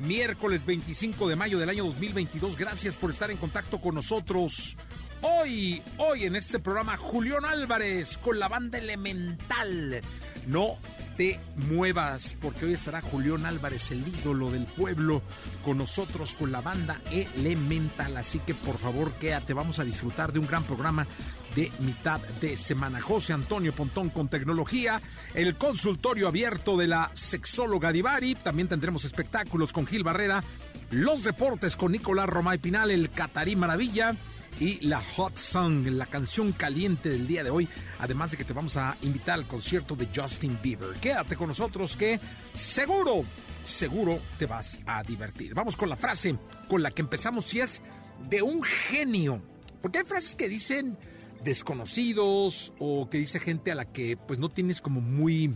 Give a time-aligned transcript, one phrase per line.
[0.00, 2.56] Miércoles 25 de mayo del año 2022.
[2.56, 4.76] Gracias por estar en contacto con nosotros.
[5.22, 10.00] Hoy, hoy en este programa, Julián Álvarez con la banda Elemental.
[10.46, 10.78] No
[11.18, 15.22] te muevas, porque hoy estará Julián Álvarez, el ídolo del pueblo,
[15.62, 18.16] con nosotros, con la banda Elemental.
[18.16, 21.06] Así que por favor, quédate, vamos a disfrutar de un gran programa
[21.54, 23.00] de mitad de semana.
[23.00, 25.00] José Antonio Pontón con tecnología,
[25.34, 30.42] el consultorio abierto de la sexóloga Divari, también tendremos espectáculos con Gil Barrera,
[30.90, 34.14] los deportes con Nicolás Romay Pinal, el Catarí Maravilla
[34.58, 37.68] y la Hot Song, la canción caliente del día de hoy.
[37.98, 40.94] Además de que te vamos a invitar al concierto de Justin Bieber.
[41.00, 42.20] Quédate con nosotros que
[42.52, 43.24] seguro,
[43.62, 45.54] seguro te vas a divertir.
[45.54, 46.36] Vamos con la frase
[46.68, 47.82] con la que empezamos y es
[48.28, 49.42] de un genio.
[49.80, 50.98] Porque hay frases que dicen
[51.44, 55.54] desconocidos o que dice gente a la que pues no tienes como muy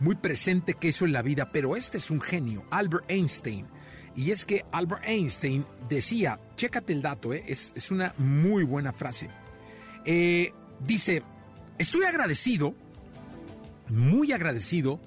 [0.00, 3.66] muy presente que eso en la vida, pero este es un genio, Albert Einstein.
[4.16, 7.44] Y es que Albert Einstein decía, chécate el dato, ¿eh?
[7.46, 9.30] es, es, una muy buena frase.
[10.04, 11.22] Eh, dice,
[11.78, 12.74] estoy agradecido,
[13.88, 15.00] muy agradecido,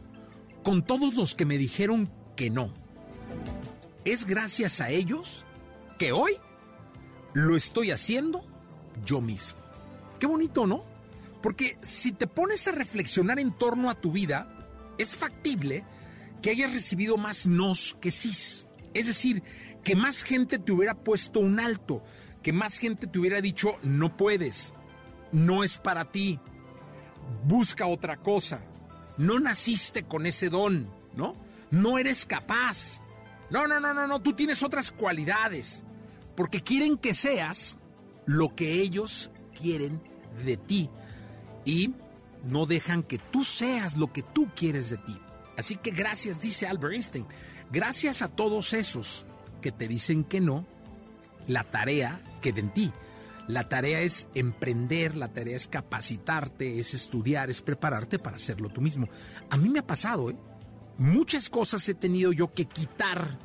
[0.64, 2.74] con todos los que me dijeron que no.
[4.06, 5.46] Es gracias a ellos
[5.98, 6.38] que hoy
[7.34, 8.46] lo estoy haciendo
[9.06, 9.63] yo mismo.
[10.24, 10.86] Qué bonito, ¿no?
[11.42, 14.48] Porque si te pones a reflexionar en torno a tu vida,
[14.98, 15.84] es factible
[16.42, 18.66] que hayas recibido más nos que sís.
[18.94, 19.44] Es decir,
[19.84, 22.06] que más gente te hubiera puesto un alto,
[22.42, 24.74] que más gente te hubiera dicho, no puedes,
[25.34, 26.40] no es para ti,
[27.44, 28.64] busca otra cosa,
[29.18, 31.36] no naciste con ese don, ¿no?
[31.70, 33.02] No eres capaz.
[33.50, 35.84] No, no, no, no, no, tú tienes otras cualidades,
[36.38, 37.78] porque quieren que seas
[38.26, 40.13] lo que ellos quieren
[40.46, 40.90] de ti
[41.66, 41.94] y
[42.44, 45.20] no dejan que tú seas lo que tú quieres de ti.
[45.58, 47.26] Así que gracias, dice Albert Einstein,
[47.72, 49.26] gracias a todos esos
[49.62, 50.66] que te dicen que no,
[51.48, 52.92] la tarea queda en ti.
[53.48, 58.80] La tarea es emprender, la tarea es capacitarte, es estudiar, es prepararte para hacerlo tú
[58.80, 59.08] mismo.
[59.50, 60.38] A mí me ha pasado, ¿eh?
[60.98, 63.38] Muchas cosas he tenido yo que quitar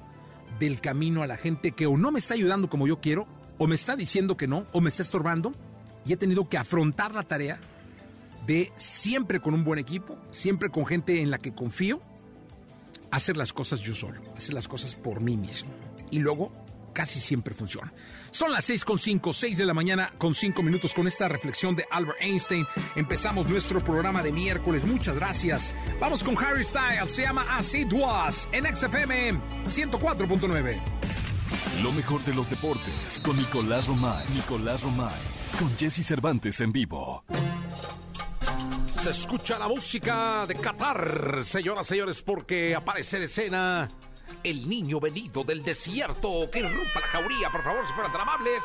[0.59, 3.27] del camino a la gente que o no me está ayudando como yo quiero,
[3.59, 5.53] o me está diciendo que no, o me está estorbando,
[6.09, 7.61] y he tenido que afrontar la tarea
[8.47, 12.01] de siempre con un buen equipo, siempre con gente en la que confío,
[13.11, 15.71] hacer las cosas yo solo, hacer las cosas por mí mismo.
[16.11, 16.51] Y luego
[16.95, 17.93] casi siempre funciona.
[18.31, 21.77] Son las 6 con 5, 6 de la mañana con 5 minutos con esta reflexión
[21.77, 22.67] de Albert Einstein.
[22.97, 24.87] Empezamos nuestro programa de miércoles.
[24.87, 25.75] Muchas gracias.
[26.01, 27.13] Vamos con Harry Styles.
[27.13, 30.81] Se llama As It Was en XFM 104.9.
[31.83, 34.25] Lo mejor de los deportes con Nicolás Romay.
[34.35, 35.38] Nicolás Romay.
[35.57, 37.25] Con Jesse Cervantes en vivo.
[39.01, 43.89] Se escucha la música de Qatar, señoras y señores, porque aparece de escena
[44.43, 46.51] el niño venido del desierto.
[46.51, 48.63] Que rompa la jauría, por favor, si fueran tan amables.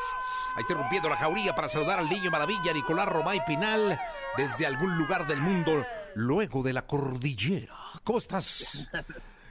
[0.56, 3.98] Ahí está rompiendo la jauría para saludar al niño maravilla Nicolás Romay Pinal
[4.36, 5.84] desde algún lugar del mundo,
[6.14, 7.76] luego de la cordillera.
[8.02, 8.88] ¿Cómo estás,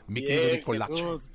[0.08, 0.90] mi Bien, querido Nicolás?
[0.90, 1.32] Jesús.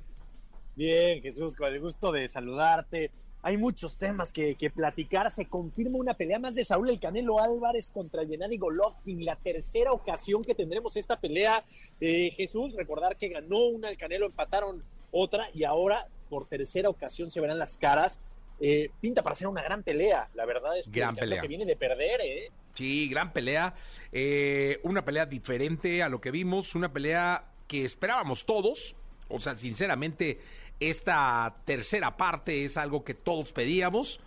[0.75, 3.11] Bien, Jesús, con el gusto de saludarte.
[3.41, 5.31] Hay muchos temas que, que, platicar.
[5.31, 9.23] Se confirma una pelea más de Saúl El Canelo Álvarez contra Gennady Golovkin.
[9.23, 11.63] La tercera ocasión que tendremos esta pelea.
[12.01, 17.31] Eh, Jesús, recordar que ganó una, el Canelo empataron otra y ahora por tercera ocasión
[17.31, 18.19] se verán las caras.
[18.61, 20.29] Eh, pinta para ser una gran pelea.
[20.33, 21.41] La verdad es que, gran el pelea.
[21.41, 22.51] que viene de perder, ¿eh?
[22.75, 23.73] Sí, gran pelea.
[24.11, 26.75] Eh, una pelea diferente a lo que vimos.
[26.75, 28.97] Una pelea que esperábamos todos.
[29.29, 30.39] O sea, sinceramente,
[30.79, 34.19] esta tercera parte es algo que todos pedíamos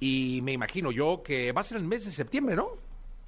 [0.00, 2.76] y me imagino yo que va a ser el mes de septiembre, ¿no?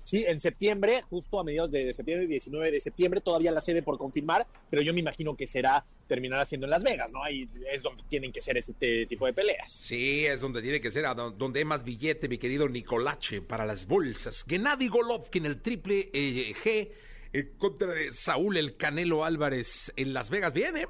[0.06, 3.98] Sí, en septiembre, justo a mediados de septiembre, 19 de septiembre, todavía la sede por
[3.98, 7.24] confirmar, pero yo me imagino que será terminará siendo en Las Vegas, ¿no?
[7.24, 9.72] Ahí es donde tienen que ser este tipo de peleas.
[9.72, 11.06] Sí, es donde tiene que ser,
[11.36, 14.44] donde hay más billete, mi querido Nicolache, para las bolsas.
[14.46, 16.90] Gennady Golovkin, el triple eh, G,
[17.32, 20.52] en contra de Saúl el Canelo Álvarez en Las Vegas.
[20.52, 20.86] Bien, ¿eh?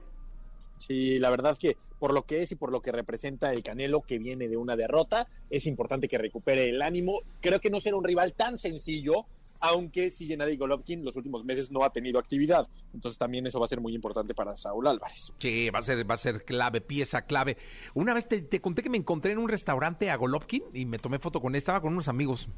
[0.79, 4.03] Sí, la verdad que por lo que es y por lo que representa el Canelo
[4.03, 7.21] que viene de una derrota, es importante que recupere el ánimo.
[7.41, 9.27] Creo que no será un rival tan sencillo,
[9.61, 12.69] aunque si Gennady Golovkin los últimos meses no ha tenido actividad.
[12.93, 15.33] Entonces también eso va a ser muy importante para Saúl Álvarez.
[15.39, 17.57] Sí, va a ser, va a ser clave, pieza clave.
[17.95, 20.99] Una vez te, te conté que me encontré en un restaurante a Golovkin y me
[20.99, 22.49] tomé foto con él, estaba con unos amigos.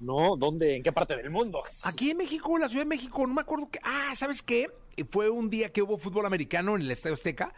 [0.00, 0.76] No, ¿dónde?
[0.76, 1.62] ¿En qué parte del mundo?
[1.84, 3.80] Aquí en México, en la Ciudad de México, no me acuerdo que.
[3.82, 4.70] Ah, ¿sabes qué?
[5.10, 7.54] Fue un día que hubo fútbol americano en el Estadio Azteca.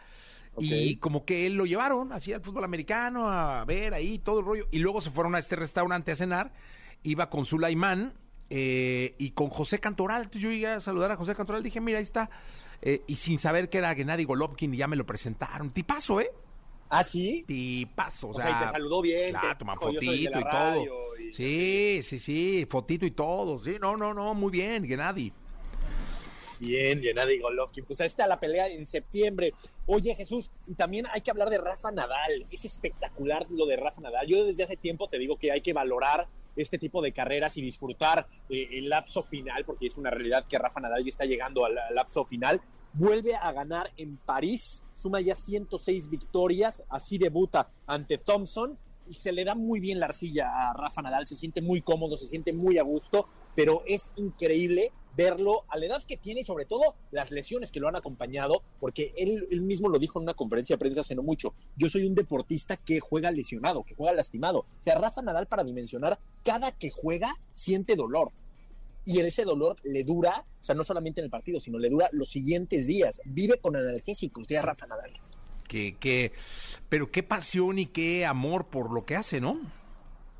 [0.59, 4.45] Y como que él lo llevaron así al fútbol americano a ver ahí todo el
[4.45, 4.67] rollo.
[4.71, 6.53] Y luego se fueron a este restaurante a cenar.
[7.01, 8.13] Iba con Sulaimán
[8.49, 10.23] eh, y con José Cantoral.
[10.23, 11.63] Entonces yo iba a saludar a José Cantoral.
[11.63, 12.29] Dije, mira, ahí está.
[12.81, 15.71] Eh, y sin saber que era Gennady Golovkin y ya me lo presentaron.
[15.71, 16.31] Tipazo, ¿eh?
[16.93, 17.43] ¿Ah, sí?
[17.47, 18.27] Tipazo.
[18.27, 19.31] O, O sea, y te saludó bien.
[19.31, 20.51] Claro, toma dijo, "Yo soy de fotito y todo.
[20.51, 23.63] radio", y- Sí, sí, sí, fotito y todo.
[23.63, 25.33] Sí, no, no, no, muy bien, Gennady.
[26.59, 27.83] Bien, Gennady Golovkin.
[27.83, 29.53] Pues ahí está la pelea en septiembre.
[29.85, 32.45] Oye, Jesús, y también hay que hablar de Rafa Nadal.
[32.51, 34.27] Es espectacular lo de Rafa Nadal.
[34.27, 37.61] Yo desde hace tiempo te digo que hay que valorar este tipo de carreras y
[37.61, 41.65] disfrutar eh, el lapso final, porque es una realidad que Rafa Nadal ya está llegando
[41.65, 42.61] al, al lapso final.
[42.93, 48.77] Vuelve a ganar en París, suma ya 106 victorias, así debuta ante Thompson
[49.07, 52.17] y se le da muy bien la arcilla a Rafa Nadal, se siente muy cómodo,
[52.17, 56.43] se siente muy a gusto, pero es increíble verlo a la edad que tiene y
[56.43, 60.23] sobre todo las lesiones que lo han acompañado, porque él, él mismo lo dijo en
[60.23, 63.95] una conferencia de prensa hace no mucho, yo soy un deportista que juega lesionado, que
[63.95, 64.59] juega lastimado.
[64.59, 68.31] O sea, Rafa Nadal para dimensionar, cada que juega siente dolor.
[69.05, 72.09] Y ese dolor le dura, o sea, no solamente en el partido, sino le dura
[72.13, 73.19] los siguientes días.
[73.25, 75.11] Vive con analgésicos, ya Rafa Nadal.
[75.67, 76.31] Que, que,
[76.87, 79.59] pero qué pasión y qué amor por lo que hace, ¿no?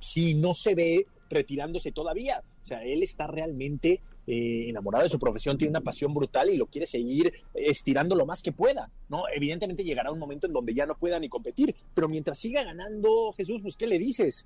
[0.04, 2.44] si no se ve retirándose todavía.
[2.64, 6.58] O sea, él está realmente eh, enamorado de su profesión, tiene una pasión brutal y
[6.58, 8.90] lo quiere seguir estirando lo más que pueda.
[9.10, 9.24] ¿no?
[9.34, 13.34] Evidentemente llegará un momento en donde ya no pueda ni competir, pero mientras siga ganando,
[13.34, 14.46] Jesús, pues ¿qué le dices?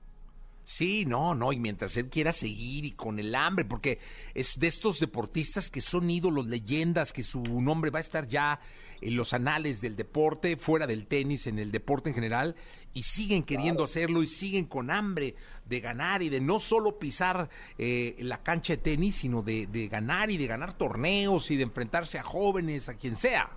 [0.69, 4.00] Sí, no, no, y mientras él quiera seguir y con el hambre, porque
[4.34, 8.60] es de estos deportistas que son ídolos, leyendas, que su nombre va a estar ya
[9.00, 12.58] en los anales del deporte, fuera del tenis, en el deporte en general,
[12.94, 17.50] y siguen queriendo hacerlo y siguen con hambre de ganar y de no solo pisar
[17.78, 21.63] eh, la cancha de tenis, sino de, de ganar y de ganar torneos y de
[21.63, 23.56] enfrentarse a jóvenes, a quien sea.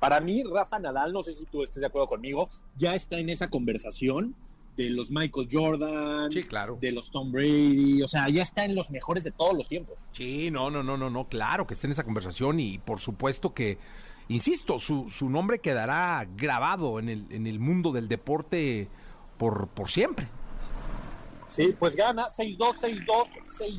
[0.00, 3.30] Para mí, Rafa Nadal, no sé si tú estés de acuerdo conmigo, ya está en
[3.30, 4.34] esa conversación
[4.76, 6.78] de los Michael Jordan, Sí, claro.
[6.80, 10.00] de los Tom Brady, o sea, ya está en los mejores de todos los tiempos.
[10.12, 13.52] Sí, no, no, no, no, no, claro que esté en esa conversación y por supuesto
[13.52, 13.78] que,
[14.28, 18.88] insisto, su, su nombre quedará grabado en el, en el mundo del deporte
[19.38, 20.28] por, por siempre.
[21.48, 23.06] Sí, pues gana 6-2, 6-2,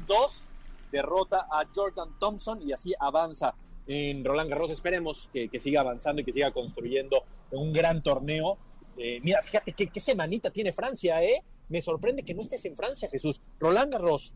[0.08, 0.48] 6-2,
[0.92, 3.56] derrota a Jordan Thompson y así avanza
[3.88, 4.72] en Roland Garros.
[4.72, 8.58] Esperemos que, que siga avanzando y que siga construyendo un gran torneo.
[8.98, 11.44] Eh, mira, fíjate qué, qué semanita tiene Francia, ¿eh?
[11.70, 13.42] Me sorprende que no estés en Francia, Jesús.
[13.60, 14.36] Roland Garros,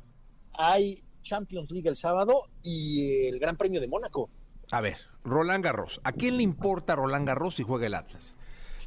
[0.53, 4.29] hay Champions League el sábado y el Gran Premio de Mónaco.
[4.71, 5.99] A ver, Roland Garros.
[6.03, 8.35] ¿A quién le importa Roland Garros si juega el Atlas?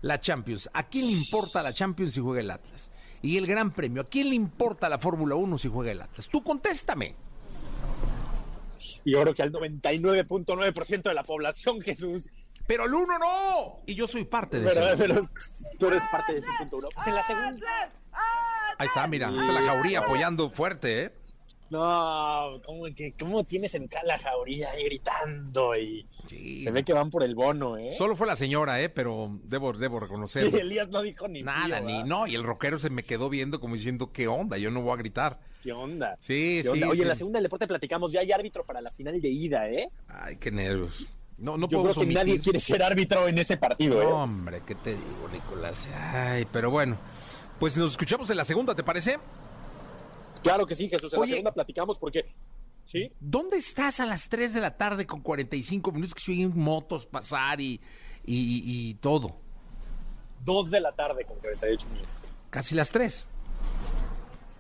[0.01, 0.71] La Champions.
[0.73, 2.91] ¿A quién le importa la Champions si juega el Atlas?
[3.21, 4.03] Y el Gran Premio.
[4.03, 6.29] ¿A quién le importa la Fórmula 1 si juega el Atlas?
[6.29, 7.15] Tú contéstame.
[9.05, 12.29] Y yo creo que al 99.9% de la población, Jesús.
[12.69, 13.81] Pero el uno no.
[13.87, 14.97] Y yo soy parte de Pero, eso.
[14.99, 15.29] pero
[15.81, 16.89] tú eres parte de ese punto uno.
[16.95, 17.67] Pues en la segunda.
[18.79, 19.31] Ahí está, mira.
[19.31, 21.13] Está la jauría apoyando fuerte, ¿eh?
[21.71, 25.77] No, ¿cómo, que, cómo tienes en la jauría ahí gritando?
[25.77, 26.61] Y Sí.
[26.61, 27.91] se ve que van por el bono, ¿eh?
[27.91, 28.89] Solo fue la señora, ¿eh?
[28.89, 30.51] Pero debo, debo reconocer.
[30.51, 32.27] Sí, Elías no dijo ni Nada, pío, ni no.
[32.27, 34.57] Y el rockero se me quedó viendo como diciendo, ¿qué onda?
[34.57, 35.41] Yo no voy a gritar.
[35.63, 36.17] ¿Qué onda?
[36.21, 36.87] Sí, ¿Qué onda?
[36.87, 37.03] sí, Oye, sí.
[37.03, 39.91] en la segunda del deporte platicamos, ya hay árbitro para la final de ida, ¿eh?
[40.09, 41.07] Ay, qué nervios.
[41.39, 42.17] No, no Yo creo que omitir.
[42.19, 44.13] nadie quiere ser árbitro en ese partido, No, ¿eh?
[44.13, 45.89] hombre, ¿qué te digo, Nicolás?
[46.13, 46.97] Ay, pero bueno.
[47.61, 49.19] Pues nos escuchamos en la segunda, ¿te parece?
[50.43, 51.13] Claro que sí, Jesús.
[51.13, 51.31] En Oye.
[51.31, 52.25] la segunda platicamos porque.
[52.87, 56.53] Sí, ¿Dónde estás a las 3 de la tarde con 45 minutos que se oyen
[56.57, 57.81] motos pasar y,
[58.25, 59.37] y, y todo?
[60.45, 62.11] dos de la tarde con 48 minutos.
[62.49, 63.29] Casi las 3.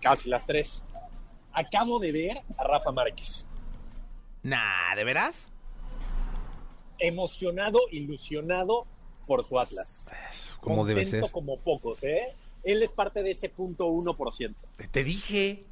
[0.03, 0.85] Casi las tres.
[1.53, 3.47] Acabo de ver a Rafa Márquez.
[4.43, 5.51] Nah, ¿de veras?
[6.99, 8.87] Emocionado, ilusionado
[9.27, 10.05] por su Atlas.
[10.61, 11.31] Como debe ser.
[11.31, 12.35] como pocos, ¿eh?
[12.65, 14.55] Él es parte de ese punto 1%.
[14.91, 15.65] Te dije.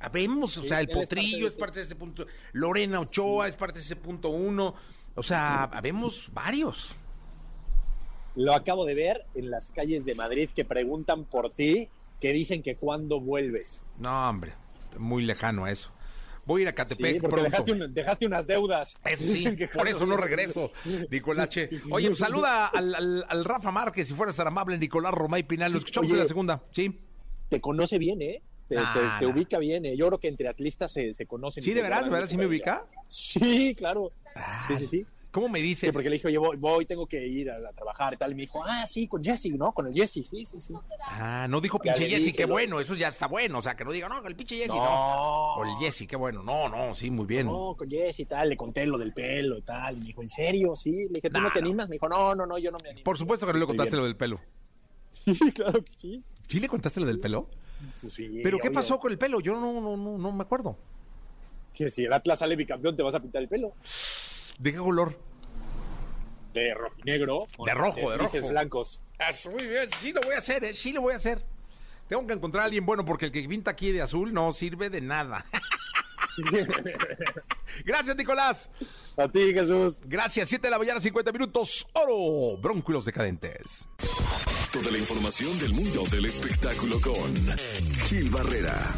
[0.00, 2.26] Habemos, o Sí, sea, el potrillo es parte de ese punto.
[2.52, 4.74] Lorena Ochoa es parte de ese punto uno.
[5.14, 6.94] O sea, habemos varios.
[8.34, 11.88] Lo acabo de ver en las calles de Madrid que preguntan por ti,
[12.20, 13.84] que dicen que cuándo vuelves.
[13.96, 14.52] No, hombre,
[14.98, 15.90] muy lejano a eso.
[16.46, 17.42] Voy a ir a Catepec Sí, pronto.
[17.42, 18.96] dejaste, un- dejaste unas deudas.
[19.04, 20.70] Eso sí, por eso no regreso,
[21.10, 21.70] Nicolache.
[21.90, 25.72] Oye, pues saluda al, al- al Rafa Márquez, si fueras tan amable, Nicolás Romay Pinal.
[25.72, 26.18] Lo Sí, escuchamos oye.
[26.18, 27.00] en la segunda, ¿sí?
[27.48, 28.42] Te conoce bien, ¿eh?
[28.68, 28.82] Te, te-
[29.18, 29.96] te la- ubica bien, ¿eh?
[29.96, 31.62] Yo creo que entre atlistas se, se conocen.
[31.62, 32.04] ¿Sí, de veras?
[32.04, 32.84] ¿De veras sí me ubica?
[33.08, 34.08] Sí, claro.
[34.68, 35.06] Sí, sí, sí.
[35.34, 35.86] ¿Cómo me dice?
[35.86, 38.30] Sí, porque le dije, oye, voy, voy, tengo que ir a, a trabajar y tal.
[38.30, 39.72] Y me dijo, ah, sí, con Jesse, ¿no?
[39.72, 40.72] Con el Jesse, sí, sí, sí.
[41.08, 43.58] Ah, no dijo pinche Jesse, qué bueno, eso ya está bueno.
[43.58, 44.84] O sea, que no diga, no, el pinche Jesse, no.
[44.84, 45.54] No.
[45.54, 46.44] O el Jesse, qué bueno.
[46.44, 47.48] No, no, sí, muy bien.
[47.48, 48.48] No, con Jesse y tal.
[48.48, 49.96] Le conté lo del pelo y tal.
[49.96, 50.76] Y me dijo, ¿en serio?
[50.76, 50.92] Sí.
[50.92, 51.66] Le dije, ¿tú Nah, no te no.
[51.66, 51.88] animas?
[51.88, 53.02] Me dijo, no, no, no, yo no me animo.
[53.02, 54.40] Por supuesto que no le contaste lo del pelo.
[55.24, 56.24] Sí, claro que sí.
[56.46, 57.48] ¿Sí le contaste lo del pelo?
[58.00, 58.78] Pues sí, ¿Pero qué obvio.
[58.78, 59.40] pasó con el pelo?
[59.40, 60.76] Yo no, no, no, no me acuerdo.
[61.72, 63.72] Que si el Atlas sale bicampeón, te vas a pintar el pelo.
[64.58, 65.18] ¿De qué color?
[66.52, 67.46] De rojinegro.
[67.64, 68.48] De rojo, de rojo.
[68.48, 69.00] blancos.
[69.28, 70.72] Eso, muy bien, sí lo voy a hacer, ¿eh?
[70.74, 71.42] sí lo voy a hacer.
[72.08, 74.90] Tengo que encontrar a alguien bueno porque el que pinta aquí de azul no sirve
[74.90, 75.44] de nada.
[77.84, 78.70] Gracias, Nicolás.
[79.16, 80.00] a ti, Jesús.
[80.04, 81.86] Gracias, 7 de la mañana, 50 minutos.
[81.92, 83.88] Oro, bronquios decadentes.
[84.72, 87.34] Toda la información del mundo del espectáculo con
[88.06, 88.92] Gil Barrera,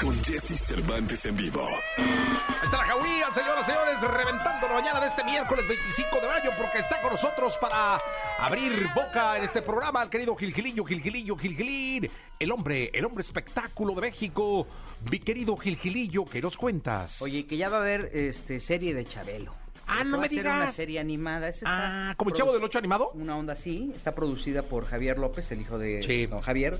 [0.00, 1.66] con Jesse Cervantes en vivo.
[1.98, 6.28] Ahí está la jauría, señoras y señores, reventando la mañana de este miércoles 25 de
[6.28, 8.00] mayo, porque está con nosotros para
[8.38, 13.94] abrir boca en este programa el querido Gilgilillo, Gilgilillo, Gilgilín, el hombre, el hombre espectáculo
[13.94, 14.66] de México.
[15.10, 17.20] Mi querido Gilgilillo, ¿qué nos cuentas?
[17.22, 19.54] Oye, que ya va a haber este serie de Chabelo.
[19.86, 20.56] Ah, no va me a ser digas.
[20.56, 21.48] una serie animada.
[21.48, 23.10] Esa Ah, ¿como el Chavo del Ocho animado?
[23.14, 23.90] Una onda así.
[23.94, 26.26] Está producida por Javier López, el hijo de Sí.
[26.26, 26.78] don Javier,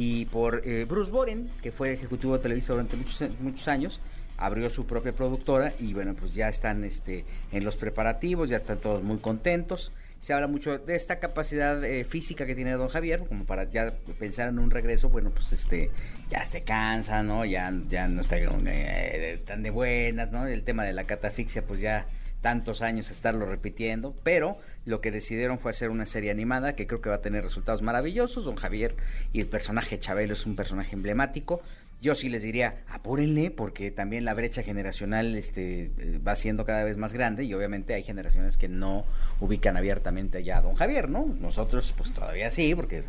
[0.00, 4.00] y por eh, Bruce Boren, que fue ejecutivo de Televisa durante muchos, muchos años.
[4.36, 8.78] Abrió su propia productora y bueno, pues ya están este, en los preparativos, ya están
[8.78, 9.90] todos muy contentos.
[10.20, 13.92] Se habla mucho de esta capacidad eh, física que tiene don Javier, como para ya
[14.20, 15.90] pensar en un regreso, bueno, pues este
[16.30, 17.44] ya se cansa, ¿no?
[17.44, 20.46] Ya, ya no está eh, tan de buenas, ¿no?
[20.46, 22.06] El tema de la catafixia, pues ya
[22.40, 27.00] tantos años estarlo repitiendo, pero lo que decidieron fue hacer una serie animada que creo
[27.00, 28.44] que va a tener resultados maravillosos.
[28.44, 28.94] Don Javier
[29.32, 31.60] y el personaje Chabelo es un personaje emblemático.
[32.00, 36.84] Yo sí les diría, apúrenle, porque también la brecha generacional este, eh, va siendo cada
[36.84, 39.04] vez más grande y obviamente hay generaciones que no
[39.40, 41.26] ubican abiertamente ya a Don Javier, ¿no?
[41.40, 43.02] Nosotros pues todavía sí, porque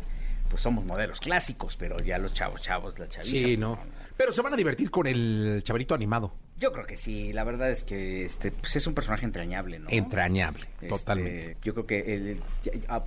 [0.48, 3.30] pues somos modelos clásicos, pero ya los chavos, chavos, la chaviza.
[3.30, 3.78] Sí, no.
[4.16, 6.34] Pero se van a divertir con el chavarito animado.
[6.60, 9.86] Yo creo que sí, la verdad es que este pues es un personaje entrañable, ¿no?
[9.90, 11.56] Entrañable, Este, totalmente.
[11.62, 12.40] Yo creo que el-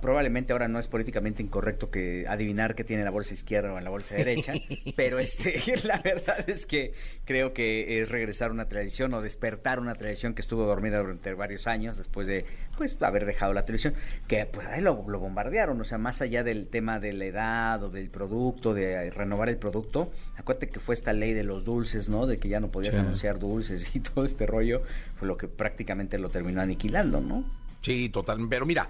[0.00, 3.78] probablemente ahora no es políticamente incorrecto que adivinar qué tiene en la bolsa izquierda o
[3.78, 4.54] en la bolsa derecha,
[4.96, 6.94] pero este la verdad es que
[7.24, 11.32] creo que es regresar a una tradición o despertar una tradición que estuvo dormida durante
[11.34, 12.44] varios años después de
[12.76, 13.94] pues haber dejado la televisión,
[14.26, 17.84] que pues ahí lo, lo bombardearon, o sea, más allá del tema de la edad
[17.84, 22.08] o del producto, de renovar el producto, acuérdate que fue esta ley de los dulces,
[22.08, 22.26] ¿no?
[22.26, 23.00] De que ya no podías Sí.
[23.00, 24.82] anunciar dulces y todo este rollo,
[25.16, 27.44] fue lo que prácticamente lo terminó aniquilando, ¿no?
[27.82, 28.38] Sí, total.
[28.48, 28.88] Pero mira,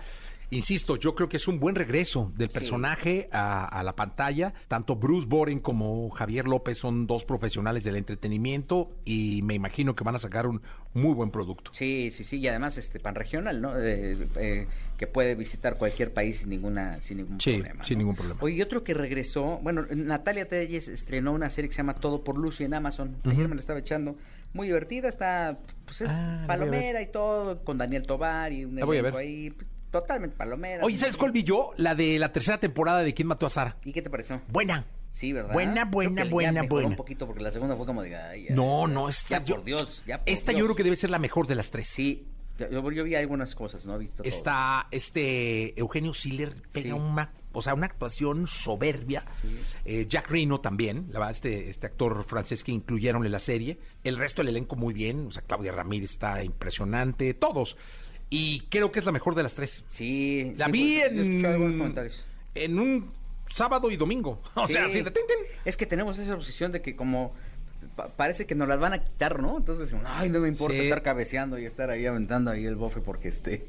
[0.51, 2.55] insisto, yo creo que es un buen regreso del Sí.
[2.61, 4.55] personaje a, a la pantalla.
[4.69, 10.05] Tanto Bruce Boren como Javier López son dos profesionales del entretenimiento y me imagino que
[10.05, 10.61] van a sacar un
[10.93, 11.73] muy buen producto.
[11.75, 13.77] Sí, sí, sí, y además este pan regional, ¿no?
[13.77, 17.85] Eh, eh, que puede visitar cualquier país sin ninguna sin ningún Sí, problema.
[17.85, 18.03] sin ¿no?
[18.03, 18.41] ningún problema.
[18.43, 22.23] Oye, y otro que regresó, bueno, Natalia Telles estrenó una serie que se llama Todo
[22.23, 23.17] por Lucy en Amazon.
[23.25, 24.17] Ayer me la estaba echando.
[24.53, 29.17] Muy divertida, está pues es Ah, palomera y todo con Daniel Tobar y un elenco
[29.19, 29.53] ahí
[29.91, 30.85] totalmente palomera.
[30.85, 31.73] Oye, ¿sabes cuál vi yo?
[31.77, 33.77] La de la tercera temporada de ¿Quién mató a Sara?
[33.85, 34.41] ¿Y qué te pareció?
[34.49, 34.85] Buena.
[35.11, 35.53] Sí, ¿verdad?
[35.53, 36.89] Buena, buena, buena, buena.
[36.89, 39.55] un poquito porque la segunda fue como de ay, ay, No, no, esta ya yo-
[39.57, 41.87] por Dios, ya por Esta yo creo que debe ser la mejor de las tres.
[41.89, 42.27] Sí,
[42.59, 44.29] yo, vi algunas cosas, no he visto todo.
[44.33, 46.93] Está este Eugenio Siller pega Sí.
[46.93, 49.25] una, o sea, una actuación soberbia.
[49.43, 49.59] Sí.
[49.85, 53.79] Eh, Jack Reno también, la verdad, este, este actor francés que incluyeron en la serie.
[54.05, 57.77] El resto del elenco muy bien, o sea, Claudia Ramírez está impresionante, todos.
[58.31, 59.85] Y creo que es la mejor de las tres.
[59.89, 61.95] Sí, La sí, vi pues, en,
[62.55, 63.13] en un
[63.47, 64.41] sábado y domingo.
[64.55, 64.91] O sea, Sí.
[64.91, 65.37] así de tin, tin.
[65.65, 67.35] Es que tenemos esa obsesión de que como
[67.97, 69.57] pa- parece que nos las van a quitar, ¿no?
[69.59, 70.81] Entonces decimos, ay, no me importa Sí.
[70.81, 73.67] estar cabeceando y estar ahí aventando ahí el bofe porque este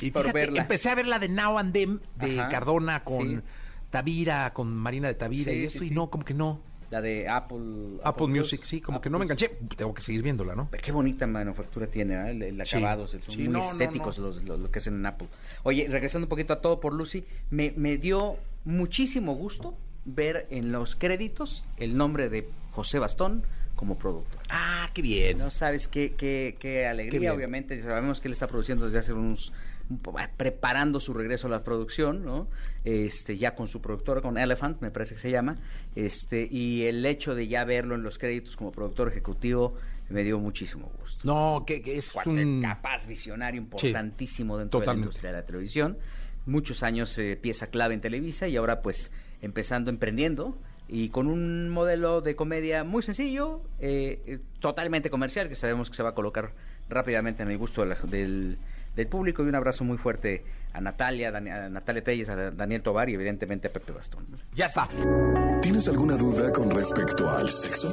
[0.00, 0.62] Y por fíjate, verla.
[0.62, 3.40] empecé a ver la de Now and Them de Ajá, Cardona con sí.
[3.90, 6.60] Tavira, con Marina de Tavira Sí, y eso, y no, como que no.
[6.90, 8.26] La de Apple Apple.
[8.26, 9.48] Music, sí, como que no me enganché.
[9.76, 10.68] Tengo que seguir viéndola, ¿no?
[10.70, 12.30] Qué bonita manufactura tiene, ¿eh?
[12.32, 12.78] el, el Sí.
[12.78, 14.26] acabado, son Sí, muy no, estéticos no.
[14.26, 15.28] Los, los- lo que hacen en Apple.
[15.62, 20.72] Oye, regresando un poquito a todo por Lucy, me, me dio muchísimo gusto ver en
[20.72, 24.40] los créditos el nombre de José Bastón como productor.
[24.50, 25.38] Ah, qué bien.
[25.38, 27.80] No sabes qué, qué, qué alegría, Qué obviamente.
[27.80, 29.52] Sabemos que él está produciendo desde hace unos.
[30.36, 32.46] preparando su regreso a la producción, ¿no?
[32.84, 35.56] Este, ya con su productora, con Elephant, me parece que se llama.
[35.96, 39.74] Este, y el hecho de ya verlo en los créditos como productor ejecutivo,
[40.10, 41.20] me dio muchísimo gusto.
[41.24, 42.60] No, que, que es un...
[42.60, 45.96] capaz, visionario, importantísimo dentro de la industria de la televisión.
[46.46, 49.10] Muchos años eh, pieza clave en Televisa y ahora pues
[49.42, 50.56] empezando emprendiendo
[50.92, 56.02] y con un modelo de comedia muy sencillo, eh, totalmente comercial, que sabemos que se
[56.02, 56.52] va a colocar
[56.88, 58.58] rápidamente en el gusto del,
[58.96, 59.44] del público.
[59.44, 60.42] Y un abrazo muy fuerte
[60.72, 64.26] a Natalia, a Natalia Telles, a Daniel Tobar y evidentemente a Pepe Bastón.
[64.52, 64.88] Ya está.
[65.62, 67.88] ¿Tienes alguna duda con respecto al sexo?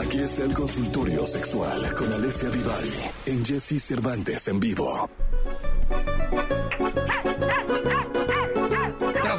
[0.00, 2.92] Aquí está el consultorio sexual con Alessia Divari
[3.26, 5.10] en Jesse Cervantes en vivo.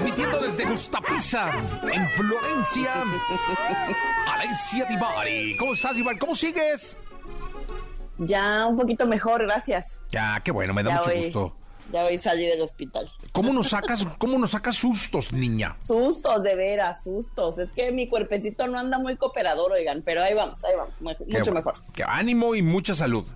[0.01, 1.51] Transmitiendo desde Gustapiza,
[1.84, 2.91] en Florencia,
[4.34, 5.55] Alessia Divari.
[5.58, 6.17] ¿Cómo estás, Divari?
[6.17, 6.98] ¿Cómo sigues?
[8.17, 10.00] Ya un poquito mejor, gracias.
[10.10, 11.55] Ya, qué bueno, me da ya mucho hoy, gusto.
[11.91, 13.08] Ya hoy salí del hospital.
[13.31, 15.77] ¿Cómo nos sacas, cómo nos sacas sustos, niña?
[15.81, 17.60] Sustos, de veras, sustos.
[17.60, 20.98] Es que mi cuerpecito no anda muy cooperador, oigan, pero ahí vamos, ahí vamos,
[21.29, 21.75] Qué mucho mejor.
[21.93, 23.27] Qué ánimo y mucha salud.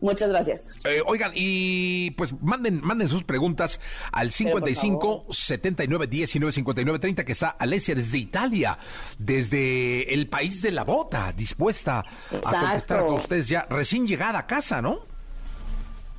[0.00, 0.68] Muchas gracias.
[0.84, 3.80] Eh, oigan, y pues manden, manden sus preguntas
[4.12, 8.78] al Pero, por 55 79 19 59 30 que está Alessia desde Italia,
[9.18, 12.04] desde el país de la bota, dispuesta
[12.44, 15.00] a contestar con ustedes ya recién llegada a casa, ¿no?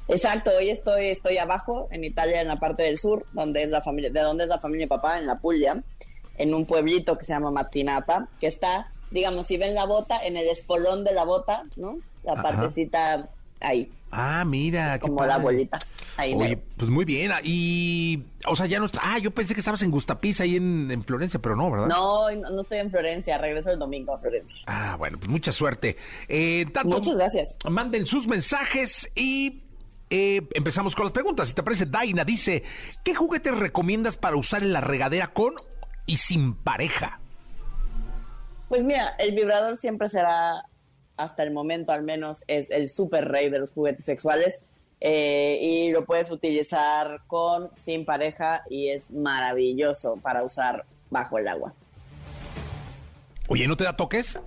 [0.08, 3.82] Exacto, hoy estoy, estoy abajo, en Italia, en la parte del sur, donde es la
[3.82, 5.84] familia, de donde es la familia de papá, en la Puglia,
[6.38, 10.38] en un pueblito que se llama Matinata, que está, digamos, si ven la bota, en
[10.38, 12.00] el espolón de la bota, ¿no?
[12.24, 12.44] La Ajá.
[12.44, 13.30] partecita
[13.62, 15.44] ahí, Ah, mira, qué como la padre.
[15.44, 15.80] bolita.
[16.16, 16.62] Ahí Oye, mero.
[16.78, 17.32] pues muy bien.
[17.34, 19.02] ah, Y, o sea, ya no está.
[19.04, 21.88] Ah, yo pensé que estabas en Gustapiza ahí en, en Florencia, pero no, ¿verdad?
[21.88, 24.58] No, no no estoy en Florencia, regreso el domingo a Florencia.
[24.66, 25.98] Ah, bueno, pues mucha suerte.
[26.30, 27.58] Eh, tanto, Muchas gracias.
[27.70, 29.62] Manden sus mensajes y
[30.10, 31.50] eh, empezamos con las preguntas.
[31.50, 32.64] Si te parece, Daina dice,
[33.04, 35.54] ¿qué juguetes recomiendas para usar en la regadera con
[36.06, 37.20] y sin pareja?
[38.70, 40.52] Pues mira, el vibrador siempre será,
[41.18, 44.62] hasta el momento al menos, es el super rey de los juguetes sexuales.
[45.00, 51.48] eh, y lo puedes utilizar con, sin pareja, y es maravilloso para usar bajo el
[51.48, 51.74] agua.
[53.48, 54.39] Oye, ¿no te da toques?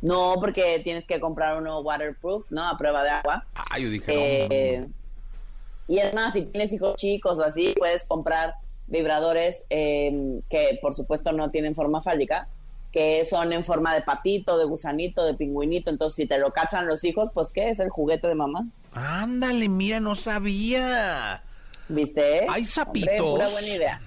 [0.00, 2.68] No, porque tienes que comprar uno waterproof, ¿no?
[2.68, 3.46] A prueba de agua.
[3.54, 4.86] Ah, yo dije, Eh,
[5.88, 8.54] y es más, si tienes hijos chicos o así, puedes comprar
[8.86, 12.48] vibradores eh, que por supuesto no tienen forma fálica,
[12.94, 15.90] que son en forma de patito, de gusanito, de pingüinito.
[15.90, 17.70] Entonces, si te lo cachan los hijos, pues ¿qué?
[17.70, 18.68] Es el juguete de mamá.
[18.92, 21.42] Ándale, mira, no sabía.
[21.88, 22.42] ¿Viste?
[22.42, 23.32] ¿Hay Hombre, sapitos?
[23.32, 24.02] pura buena idea.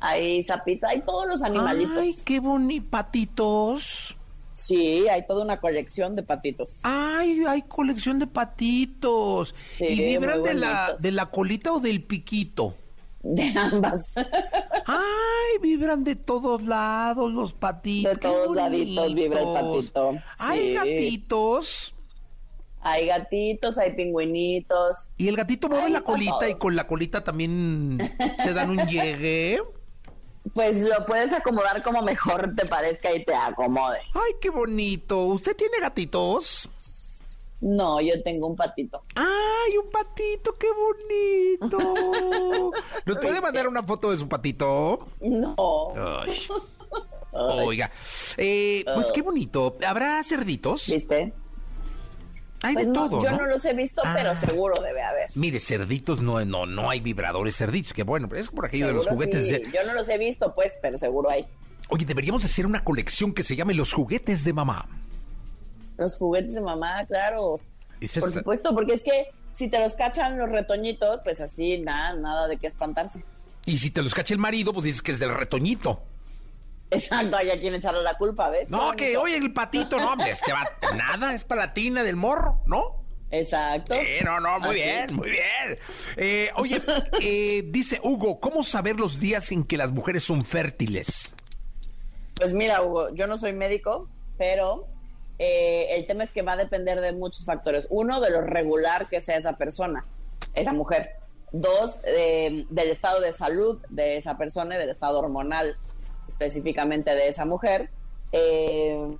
[0.00, 1.96] Hay sapitos, hay todos los animalitos.
[1.96, 4.18] Ay, qué bonitos patitos.
[4.52, 6.80] Sí, hay toda una colección de patitos.
[6.82, 9.54] Ay, hay colección de patitos.
[9.78, 12.74] Sí, ¿Y vibran de la, de la colita o del piquito?
[13.22, 14.12] De ambas.
[14.86, 18.12] Ay, vibran de todos lados los patitos.
[18.14, 20.12] De todos laditos vibra el patito.
[20.38, 20.74] Hay Sí.
[20.74, 21.94] gatitos.
[22.80, 25.08] hay gatitos, hay pingüinitos.
[25.16, 26.50] Y el gatito mueve la colita todos.
[26.50, 27.98] y con la colita también
[28.42, 29.60] se dan un llegue.
[30.54, 33.98] Pues lo puedes acomodar como mejor te parezca y te acomode.
[34.14, 35.24] Ay, qué bonito.
[35.26, 36.70] ¿Usted tiene gatitos?
[37.60, 39.02] No, yo tengo un patito.
[39.68, 40.68] Ay, un patito, qué
[41.60, 41.78] bonito.
[43.06, 45.08] ¿Nos puede mandar una foto de su patito?
[45.20, 45.54] No.
[45.96, 46.46] Ay.
[47.32, 47.90] Oiga,
[48.36, 49.76] eh, pues qué bonito.
[49.86, 50.86] ¿Habrá cerditos?
[50.88, 51.32] ¿Viste?
[52.62, 53.36] Hay Pues de no, todo, yo ¿no?
[53.38, 54.40] no los he visto, pero Ah.
[54.40, 55.26] seguro debe haber.
[55.36, 58.94] Mire, cerditos no, no, no hay vibradores cerditos, que bueno, pero es por aquello de
[58.94, 59.52] los juguetes sí.
[59.52, 59.62] de...
[59.70, 61.46] Yo no los he visto, pues, pero seguro hay.
[61.90, 64.88] Oye, deberíamos hacer una colección que se llame Los juguetes de mamá.
[65.98, 67.60] Los juguetes de mamá, claro.
[68.20, 69.28] Por supuesto, porque es que
[69.58, 73.24] si te los cachan los retoñitos, pues así, nada, nada de qué espantarse.
[73.66, 76.00] Y si te los cacha el marido, pues dices que es del retoñito.
[76.92, 78.70] Exacto, hay a quien echarle la culpa, ¿ves?
[78.70, 82.14] No, que oye, el patito, no, hombre, este va, nada, es para la tina del
[82.14, 83.02] morro, ¿no?
[83.32, 83.94] Exacto.
[83.94, 84.88] Eh, no, no, muy Así.
[84.88, 85.78] bien, muy bien.
[86.16, 86.80] Eh, oye,
[87.20, 91.34] eh, dice Hugo, ¿cómo saber los días en que las mujeres son fértiles?
[92.36, 94.86] Pues mira, Hugo, yo no soy médico, pero
[95.38, 97.86] eh, el tema es que va a depender de muchos factores.
[97.90, 100.04] Uno, de lo regular que sea esa persona,
[100.54, 101.14] esa mujer.
[101.52, 105.76] Dos, eh, del estado de salud de esa persona y del estado hormonal
[106.26, 107.90] específicamente de esa mujer.
[108.32, 109.16] Eh,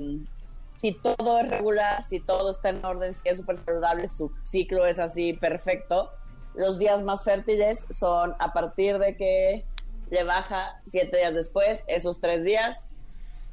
[0.81, 4.87] si todo es regular, si todo está en orden, si es súper saludable, su ciclo
[4.87, 6.11] es así perfecto,
[6.55, 9.65] los días más fértiles son a partir de que
[10.11, 12.79] le baja siete días después, esos tres días,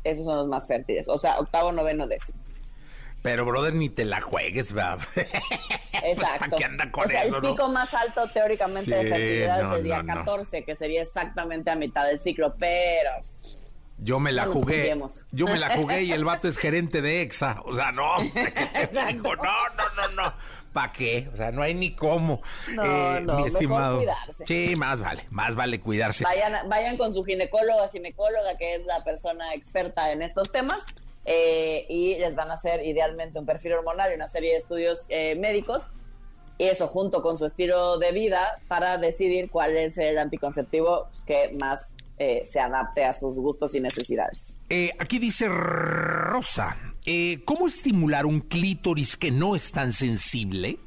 [0.04, 1.08] esos son los más fértiles.
[1.08, 2.45] O sea, octavo, noveno, décimo.
[3.26, 5.00] Pero, brother, ni te la juegues, ¿verdad?
[6.04, 6.40] Exacto.
[6.40, 7.52] ¿Para qué anda con o sea, eso, el no?
[7.52, 10.26] pico más alto teóricamente Sí, de fertilidad no, es el día no, no.
[10.26, 13.10] 14, que sería exactamente a mitad del ciclo, pero
[13.98, 14.96] Yo me la jugué.
[15.32, 17.62] Yo me la jugué y el vato es gerente de EXA.
[17.66, 18.18] O sea, no.
[18.24, 20.34] No, no, no, no.
[20.74, 21.30] ¿Para qué?
[21.34, 22.42] O sea, no hay ni cómo.
[22.74, 23.98] No, Eh, no, mi mejor estimado.
[23.98, 24.44] cuidarse.
[24.46, 26.26] Sí, más vale, más vale cuidarse.
[26.26, 30.80] Vayan, vayan con su ginecóloga, ginecóloga, que es la persona experta en estos temas,
[31.26, 35.06] eh, y les van a hacer idealmente un perfil hormonal y una serie de estudios
[35.10, 35.90] eh, médicos,
[36.58, 41.52] y eso junto con su estilo de vida para decidir cuál es el anticonceptivo que
[41.58, 41.82] más
[42.18, 44.54] eh, se adapte a sus gustos y necesidades.
[44.70, 50.78] Eh, aquí dice Rosa, eh, ¿cómo estimular un clítoris que no es tan sensible?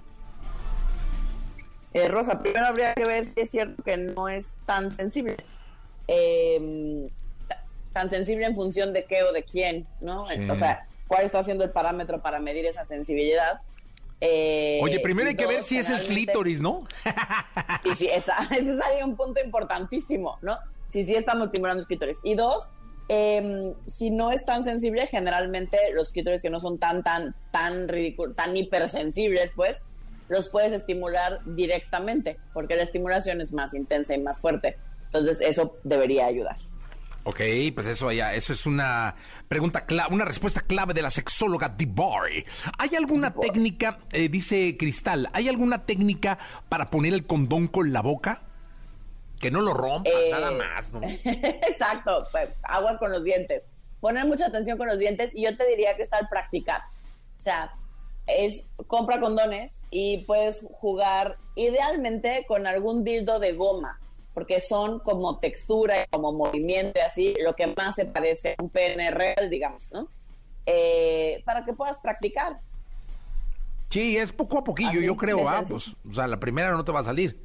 [2.09, 5.37] Rosa, primero habría que ver si es cierto que no es tan sensible.
[6.07, 7.11] Eh,
[7.99, 10.25] tan sensible en función de qué o de quién, ¿no?
[10.29, 10.49] Sí.
[10.49, 13.61] O sea, ¿cuál está siendo el parámetro para medir esa sensibilidad?
[14.21, 16.87] Eh, Oye, primero hay que ver si es el clítoris, ¿no?
[17.83, 20.59] Sí, sí, esa, ese es ahí un punto importantísimo, ¿no?
[20.87, 22.19] Si sí estamos estimulando los clítoris.
[22.23, 22.63] Y dos,
[23.09, 27.89] eh, si no es tan sensible, generalmente los clítoris que no son tan, tan, tan
[27.89, 29.79] ridículos, tan hipersensibles, pues,
[30.29, 34.77] los puedes estimular directamente, porque la estimulación es más intensa y más fuerte.
[35.07, 36.55] Entonces, eso debería ayudar.
[37.29, 37.41] Ok,
[37.75, 39.15] pues eso ya, eso es una
[39.49, 42.31] pregunta clave, una respuesta clave de la sexóloga Dibar.
[42.79, 46.39] ¿Hay alguna técnica, eh, dice Cristal, ¿hay alguna técnica
[46.71, 48.45] para poner el condón con la boca?
[49.39, 51.03] Que no lo rompas, Eh, nada más, ¿no?
[51.25, 53.65] Exacto, pues, aguas con los dientes.
[54.01, 56.81] Poner mucha atención con los dientes y yo te diría que está al practicar.
[57.39, 57.75] O sea,
[58.27, 64.01] es compra condones y puedes jugar idealmente con algún dildo de goma,
[64.39, 68.63] porque son como textura, y como movimiento y así, lo que más se parece a
[68.63, 70.07] un pene real, digamos, ¿no?
[70.65, 72.61] Eh, para que puedas practicar.
[73.91, 76.85] Sí, es poco a poquillo, Así, yo creo, ah, pues, o sea, la primera no
[76.85, 77.45] te va a salir.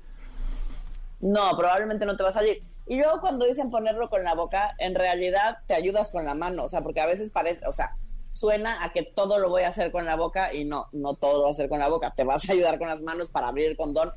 [1.20, 2.62] No, probablemente no te va a salir.
[2.86, 6.66] Y luego cuando dicen ponerlo con la boca, en realidad te ayudas con la mano,
[6.66, 7.98] o sea, porque a veces parece, o sea,
[8.34, 11.38] suena a que todo lo voy a hacer con la boca y no, no todo
[11.38, 12.14] lo voy a hacer con la boca.
[12.16, 14.14] Te vas a ayudar con las manos para abrir el condón,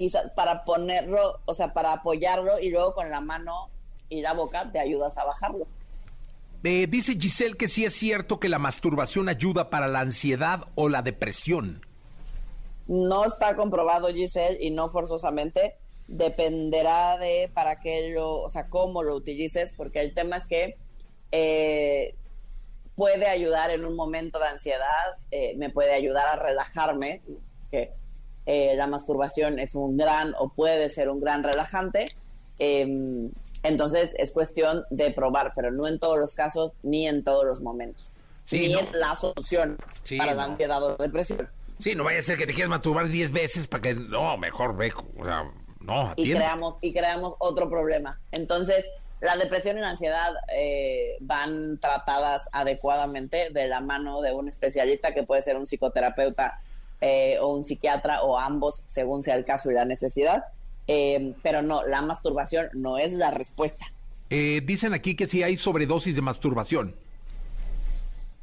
[0.00, 3.68] quizás para ponerlo, o sea, para apoyarlo y luego con la mano
[4.08, 5.66] y la boca te ayudas a bajarlo.
[6.64, 10.88] Eh, dice Giselle que sí es cierto que la masturbación ayuda para la ansiedad o
[10.88, 11.84] la depresión.
[12.88, 15.76] No está comprobado, Giselle, y no forzosamente.
[16.08, 20.78] Dependerá de para qué lo, o sea, cómo lo utilices, porque el tema es que
[21.30, 22.14] eh,
[22.96, 27.20] puede ayudar en un momento de ansiedad, eh, me puede ayudar a relajarme,
[27.70, 27.99] que
[28.52, 32.06] eh, la masturbación es un gran o puede ser un gran relajante.
[32.58, 33.30] eh,
[33.62, 37.60] entonces es cuestión de probar, pero no en todos los casos ni en todos los
[37.60, 38.04] momentos.
[38.44, 38.80] Sí, ni no.
[38.80, 41.48] es la solución Sí, para la ansiedad o la depresión.
[41.78, 43.94] Sí, no vaya a ser que te quieras masturbar 10 veces para que...
[43.94, 45.44] No, mejor ve, o sea,
[45.80, 48.20] no, y creamos y creamos otro problema.
[48.32, 48.84] Entonces,
[49.20, 55.14] la depresión y la ansiedad eh, van tratadas adecuadamente de la mano de un especialista
[55.14, 56.60] que puede ser un psicoterapeuta
[57.00, 60.44] eh, o un psiquiatra o ambos, según sea el caso y la necesidad.
[60.86, 63.86] Eh, pero no, la masturbación no es la respuesta.
[64.28, 66.94] Eh, dicen aquí que sí hay sobredosis de masturbación.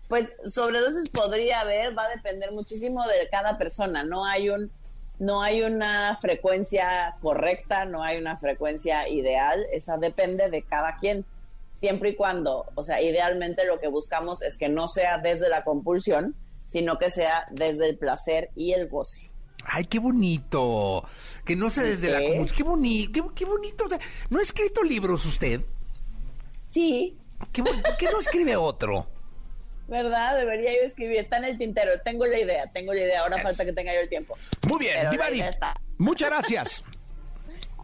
[0.07, 4.03] Pues sobredosis podría haber, va a depender muchísimo de cada persona.
[4.03, 4.71] No hay un,
[5.19, 9.65] no hay una frecuencia correcta, no hay una frecuencia ideal.
[9.71, 11.25] Esa depende de cada quien.
[11.79, 15.63] Siempre y cuando, o sea, idealmente lo que buscamos es que no sea desde la
[15.63, 16.33] compulsión,
[16.67, 19.31] sino que sea desde el placer y el goce.
[19.65, 21.03] Ay, qué bonito.
[21.43, 22.19] Que no sea desde la...
[22.21, 23.85] Como- Qué, bonito, qué, qué bonito.
[23.85, 23.99] O sea,
[24.29, 25.61] ¿No ha escrito libros usted?
[26.69, 27.17] Sí,
[27.51, 29.07] ¿Qué, ¿Por qué no escribe otro?
[29.87, 30.37] ¿verdad?
[30.37, 31.17] Debería yo escribir.
[31.19, 31.91] Está en el tintero.
[32.03, 33.21] Tengo la idea, tengo la idea.
[33.21, 34.37] Ahora falta que tenga yo el tiempo.
[34.69, 35.43] Muy bien, Pero Divari.
[35.97, 36.83] Muchas gracias.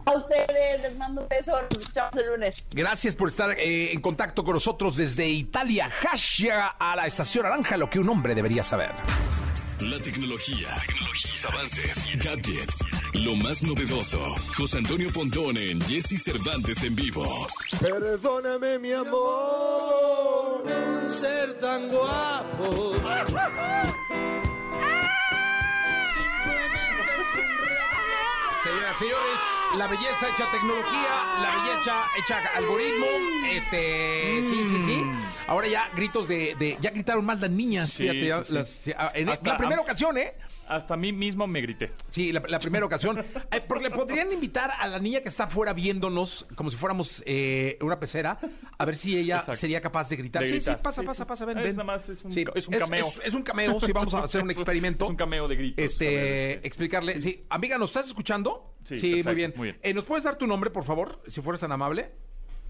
[0.06, 1.52] A ustedes les mando un beso.
[1.70, 2.64] Nos escuchamos el lunes.
[2.70, 5.90] Gracias por estar eh, en contacto con nosotros desde Italia.
[5.90, 8.92] Hashtag a la estación naranja, lo que un hombre debería saber.
[9.80, 10.68] La tecnología,
[11.20, 12.78] sus avances, gadgets,
[13.12, 14.20] lo más novedoso.
[14.56, 17.46] José Antonio Pontón en Jesse Cervantes en vivo.
[17.80, 20.64] Perdóname mi amor,
[21.08, 22.94] ser tan guapo.
[28.64, 29.40] Señoras y señores,
[29.76, 33.06] la belleza hecha tecnología, la belleza hecha algoritmo.
[33.50, 35.04] Este, sí, sí, sí.
[35.46, 37.90] Ahora ya gritos de, de- ya gritaron más las niñas.
[37.90, 38.54] Sí, fíjate, ya sí, sí.
[38.54, 40.34] las- ah, en Hasta la primera ocasión, ¿eh?
[40.68, 41.92] Hasta a mí mismo me grité.
[42.08, 43.18] Sí, la, la primera ocasión.
[43.18, 47.22] Eh, porque le podrían invitar a la niña que está afuera viéndonos, como si fuéramos
[47.26, 48.38] eh, una pecera,
[48.78, 49.60] a ver si ella Exacto.
[49.60, 50.42] sería capaz de gritar.
[50.42, 50.76] De sí, gritar.
[50.76, 51.28] sí, pasa, Sí, pasa, sí.
[51.28, 51.76] pasa, ven, Es ven.
[51.76, 53.06] nada más, es un- Sí, es un cameo.
[53.06, 55.04] Es, es un cameo, sí, vamos a hacer un experimento.
[55.04, 55.84] es un cameo de gritos.
[55.84, 57.20] Este, ver, explicarle.
[57.20, 58.74] Sí, amiga, ¿nos estás escuchando?
[58.84, 59.52] Sí, muy perfecto, bien.
[59.56, 59.78] muy bien.
[59.82, 62.12] Eh, ¿Nos puedes dar tu nombre, por favor, si fueras tan amable?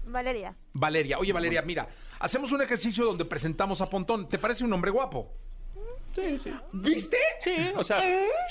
[0.07, 0.55] Valeria.
[0.73, 1.17] Valeria.
[1.17, 1.87] Oye, Valeria, mira,
[2.19, 4.29] hacemos un ejercicio donde presentamos a Pontón.
[4.29, 5.33] ¿Te parece un hombre guapo?
[6.15, 6.49] Sí, sí.
[6.71, 7.17] ¿Viste?
[7.43, 7.99] Sí, o sea,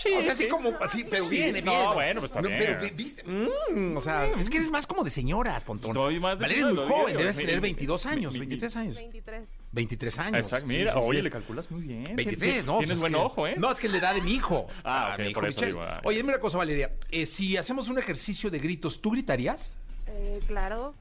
[0.03, 0.49] sí, o sea, así sí.
[0.51, 1.95] como, así, pero Sí, viene, no, bien.
[1.95, 2.59] bueno, pues está bien.
[2.59, 3.23] Pero, vi- ¿viste?
[3.25, 5.91] Mm, o sea, es que eres más como de señoras, Pontón.
[5.93, 8.41] Estoy más de Valeria es muy joven, digo, debes mi- tener mi- 22 años, mi-
[8.41, 8.97] mi- 23 años.
[8.97, 9.49] 23.
[9.73, 10.45] 23 años.
[10.45, 11.23] Exacto, Sí, mira, sí, oye, sí.
[11.23, 12.15] le calculas muy bien.
[12.17, 12.79] 23, no.
[12.79, 13.55] Tienes pues es buen que- ojo, ¿eh?
[13.57, 14.69] No, es que es la edad de mi hijo.
[14.85, 16.93] Ah, ok, mi hijo por eso digo, ah, Oye, dime una cosa, Valeria.
[17.11, 19.77] eh, si hacemos un ejercicio de gritos, ¿tú gritarías?
[20.15, 20.95] Eh, claro.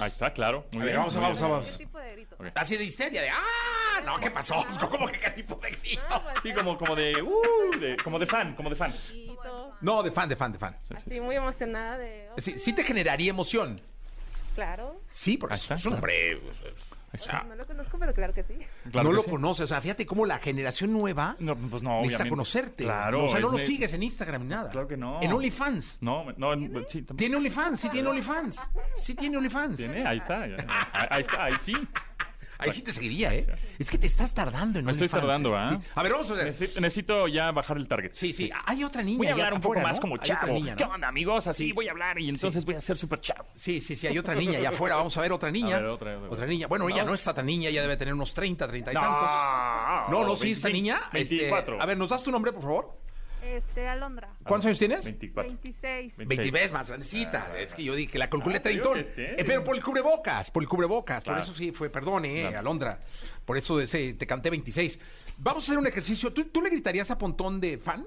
[0.00, 0.66] Ahí está, claro.
[0.72, 1.50] Muy A ver, bien, vamos a- muy vamos bien.
[1.50, 1.70] vamos.
[1.70, 2.36] ¿Qué tipo de grito?
[2.38, 2.46] Ok.
[2.54, 4.00] Así de histeria, de ¡ah!
[4.04, 4.64] No, ¿qué pasó?
[4.90, 6.02] ¿Cómo que qué tipo de grito?
[6.22, 8.94] Pues, Sí, como, como de, uh, de- como de fan, como de fan.
[9.80, 10.76] No, de fan, de fan, de fan.
[10.82, 11.20] Sí, sí, Así sí.
[11.20, 12.28] muy emocionada de...
[12.38, 13.80] Sí, sí te generaría emoción.
[14.54, 15.00] Claro.
[15.10, 15.96] Sí, porque Ahí está, es un claro.
[16.02, 16.40] hombre.
[17.12, 17.42] Está.
[17.44, 18.54] No lo conozco, pero claro que sí.
[18.90, 19.30] Claro no que lo sí.
[19.30, 19.62] conoce.
[19.64, 22.28] O sea, fíjate cómo la generación nueva No, pues no, necesita obviamente.
[22.30, 22.84] conocerte.
[22.84, 23.24] Claro.
[23.24, 24.70] O sea, no lo ne- sigues en Instagram ni nada.
[24.70, 25.20] Claro que no.
[25.22, 25.98] En OnlyFans.
[26.00, 28.60] No, no, en- sí, Tiene OnlyFans, sí tiene OnlyFans.
[28.94, 29.76] Sí tiene OnlyFans.
[29.76, 30.42] tiene, ahí está.
[30.42, 31.72] ahí está, ahí sí.
[32.60, 33.46] Ahí sí te seguiría, ¿eh?
[33.78, 35.58] Es que te estás tardando en Me estoy OnlyFans, tardando, ¿eh?
[35.58, 35.78] ¿ah?
[35.82, 35.88] Sí.
[35.94, 36.46] A ver, vamos a ver.
[36.46, 38.10] Necesito, necesito ya bajar el target.
[38.12, 38.50] Sí, sí.
[38.66, 39.18] Hay otra niña.
[39.18, 40.00] Voy a allá hablar un poco afuera, más ¿no?
[40.02, 40.52] como Hay otra chavo.
[40.52, 40.90] niña, ¿Qué ¿no?
[40.94, 41.46] onda, amigos?
[41.46, 41.72] Así Sí.
[41.72, 43.46] voy a hablar y entonces voy a ser súper chavo.
[43.54, 44.96] Sí, sí, sí, hay otra niña allá afuera.
[44.96, 45.76] Vamos a ver otra niña.
[45.76, 46.46] A ver, otra, otra.
[46.46, 46.66] niña.
[46.66, 49.30] Bueno, ella no está tan niña, ella debe tener unos 30, 30 y tantos.
[50.10, 51.00] No, no, sí, esta 25, niña.
[51.12, 51.80] este, 24.
[51.82, 53.00] a ver, ¿nos das tu nombre, por favor?
[53.42, 54.28] Este, Alondra.
[54.44, 55.04] ¿Cuántos años tienes?
[55.04, 55.52] 24.
[55.52, 56.16] 26.
[56.16, 57.58] 20 veces más grandecita.
[57.58, 58.98] es que yo dije que la calculé Ah, treintón.
[59.16, 61.24] Eh, pero por el cubrebocas, por el cubrebocas.
[61.24, 61.38] Claro.
[61.38, 62.58] Por eso sí fue, perdón, eh, Claro.
[62.58, 63.00] Alondra.
[63.44, 64.98] Por eso ese, te canté 26.
[65.38, 66.32] Vamos a hacer un ejercicio.
[66.32, 68.06] ¿Tú, tú le gritarías a Pontón de fan?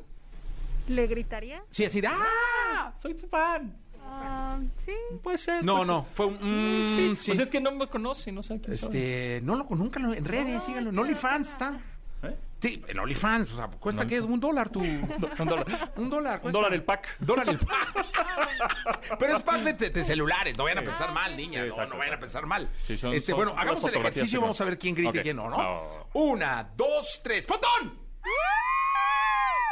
[0.87, 1.63] ¿Le gritaría?
[1.69, 2.93] Sí, así de ¡ah!
[2.99, 3.75] Soy tu fan.
[4.05, 4.91] Ah, sí.
[5.23, 5.63] Puede ser.
[5.63, 6.37] No, puede no, fue un.
[6.37, 6.45] ser.
[6.45, 7.31] mm, Sí, sí.
[7.31, 8.89] pues es que no me conoce, no sé quién soy.
[8.89, 10.89] Este, no lo nunca lo, en redes, síganlo.
[10.91, 11.79] En OnlyFans está.
[12.23, 12.35] ¿Eh?
[12.63, 14.09] Sí, en OnlyFans, o sea, cuesta No.
[14.09, 14.79] que un dólar tu.
[14.79, 15.91] Do- Un dólar.
[15.97, 16.35] Un dólar.
[16.35, 16.51] Un cuesta.
[16.59, 17.15] dólar el pack.
[17.19, 19.17] Dólar el pack.
[19.19, 21.73] Pero es pack de, de- de celulares, no vayan a pensar mal, niña, Sí, no,
[21.73, 22.69] exacto, no vayan a pensar mal.
[22.81, 25.21] Sí, son- este, son bueno, hagamos el ejercicio y vamos a ver quién grita y
[25.23, 25.57] quién no, ¿no?
[25.57, 26.09] Oh.
[26.13, 27.99] Una, dos, tres, ¡Pontón!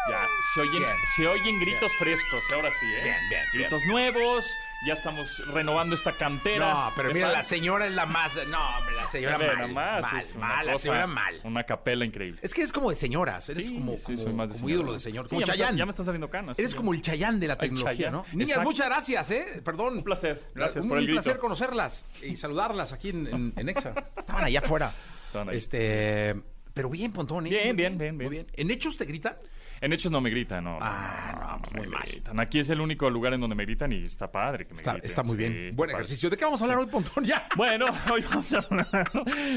[0.10, 0.84] Ya, se oyen,
[1.16, 3.04] se oyen gritos frescos, ahora sí, ¿eh?
[3.04, 3.70] Bien, bien, bien.
[3.70, 4.46] Gritos nuevos,
[4.88, 6.74] ya estamos renovando esta cantera.
[6.74, 8.34] No, pero mira, la señora es la más.
[8.48, 9.72] No, hombre, la señora Ve, mal.
[9.74, 11.40] más, mal, mal, la cosa, señora mal.
[11.44, 12.40] Una capela increíble.
[12.44, 15.26] Es que es como de señoras, eres Sí, como, sí, como, como ídolo de señor,
[15.26, 15.78] Sí, como ya me está- Chayán.
[15.78, 16.58] ya me están saliendo canas.
[16.58, 18.10] Eres como el Chayán de la tecnología.
[18.12, 18.26] ¿no?
[18.32, 18.70] Niñas, Exacto.
[18.70, 19.62] muchas gracias, ¿eh?
[19.64, 19.98] Perdón.
[19.98, 20.44] Un placer.
[20.56, 21.22] Gracias Un por el grito.
[21.22, 23.94] placer conocerlas y saludarlas aquí en, en, en Exa.
[24.18, 24.92] Estaban allá afuera.
[25.28, 25.58] Estaban ahí.
[25.58, 26.36] Este,
[26.74, 27.50] pero bien, Pontón, ¿eh?
[27.50, 28.48] Bien, Muy bien, bien, muy bien.
[28.54, 29.36] ¿En hechos te gritan?
[29.82, 30.78] En hechos no me gritan, no.
[30.80, 32.08] Ah, no, muy me mal.
[32.08, 32.40] gritan.
[32.40, 34.92] Aquí es el único lugar en donde me gritan y está padre que me Está,
[34.94, 35.10] griten.
[35.10, 35.54] está muy Sí, bien.
[35.66, 36.04] está Buen padre.
[36.04, 36.30] ejercicio.
[36.30, 37.24] ¿De qué vamos a hablar hoy, Pontón?
[37.26, 37.48] Ya.
[37.58, 39.12] Bueno, hoy vamos a hablar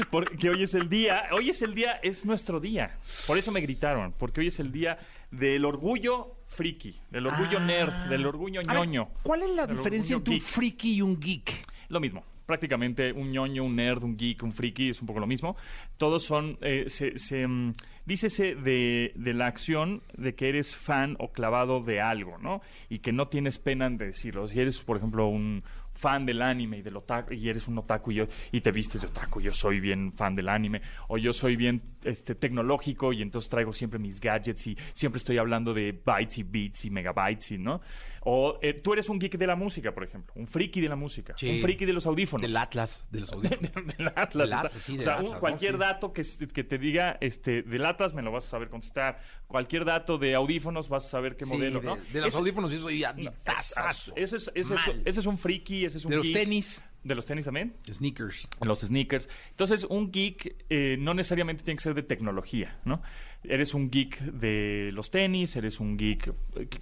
[0.09, 2.97] porque hoy es el día, hoy es el día, es nuestro día.
[3.27, 4.97] Por eso me gritaron, porque hoy es el día
[5.29, 8.73] del orgullo friki, del orgullo nerd, del orgullo Ah.
[8.73, 9.09] Ver, ñoño.
[9.21, 11.51] ¿Cuál es la diferencia entre un friki y un geek?
[11.89, 12.23] Lo mismo.
[12.47, 15.55] Prácticamente un ñoño, un nerd, un geek, un friki, es un poco lo mismo.
[15.97, 17.73] Todos son, eh, se, se, mm,
[18.05, 22.61] dícese de, de la acción de que eres fan o clavado de algo, ¿no?
[22.89, 24.47] Y que no tienes pena en decirlo.
[24.47, 25.63] Si eres, por ejemplo, un
[25.93, 28.99] fan del anime y del otaku, y eres un otaku y, yo- y te vistes
[29.01, 33.21] de otaku, yo soy bien fan del anime, o yo soy bien este, tecnológico y
[33.21, 37.51] entonces traigo siempre mis gadgets y siempre estoy hablando de bytes y bits y megabytes,
[37.53, 37.79] y, ¿no?
[38.27, 40.95] O eh, tú eres un geek de la música, por ejemplo, un friki de la
[40.95, 41.47] música, Sí.
[41.47, 42.41] un friki de los audífonos.
[42.41, 43.71] Del Atlas, de los audífonos.
[43.97, 44.33] del Atlas.
[44.33, 47.17] Del o sea, Atlas, sí, o del sea, un- cualquier dato que, que te diga
[47.21, 49.19] este, del Atlas me lo vas a saber contestar.
[49.45, 51.97] Cualquier dato de audífonos vas a saber qué Sí, modelo, de, ¿no?
[52.11, 53.21] de los audífonos y eso y Exacto.
[53.29, 54.13] aditazazo.
[54.15, 56.83] Ese es, ese, es, ese es un friki, ese es un De los tenis.
[57.03, 57.75] De los tenis también.
[57.87, 58.47] Sneakers.
[58.61, 59.29] Los sneakers.
[59.51, 63.03] Entonces, un geek eh, no necesariamente tiene que ser de tecnología, ¿no?
[63.49, 66.33] Eres un geek de los tenis, eres un geek.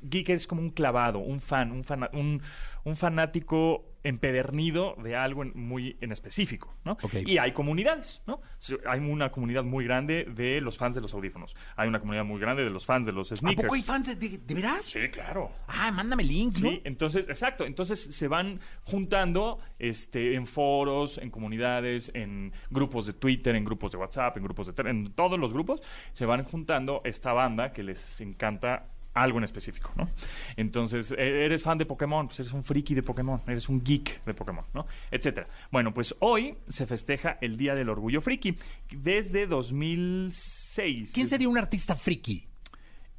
[0.03, 2.41] Geek es como un clavado, un fan, un, fana- un,
[2.83, 6.97] un fanático empedernido de algo en- muy en específico, ¿no?
[7.25, 8.41] Y hay comunidades, ¿no?
[8.87, 11.55] Hay una comunidad muy grande de los fans de los audífonos.
[11.75, 13.63] Hay una comunidad muy grande de los fans de los ¿A sneakers.
[13.63, 14.85] poco hay fans de, de, de veras?
[14.85, 15.51] Sí, claro.
[15.67, 16.69] Ah, mándame link, ¿no?
[16.69, 17.65] Sí, entonces, exacto.
[17.65, 23.91] Entonces se van juntando este, en foros, en comunidades, en grupos de Twitter, en grupos
[23.91, 24.89] de WhatsApp, en grupos de...
[24.89, 29.91] En todos los grupos se van juntando esta banda que les encanta algo en específico,
[29.95, 30.09] ¿no?
[30.57, 34.23] Entonces, e- eres fan de Pokémon, pues eres un friki de Pokémon, eres un geek
[34.25, 34.85] de Pokémon, ¿no?
[35.11, 35.47] Etcétera.
[35.71, 38.55] Bueno, pues hoy se festeja el Día del Orgullo Friki
[38.91, 41.11] desde 2006.
[41.13, 42.47] ¿Quién sería un artista friki?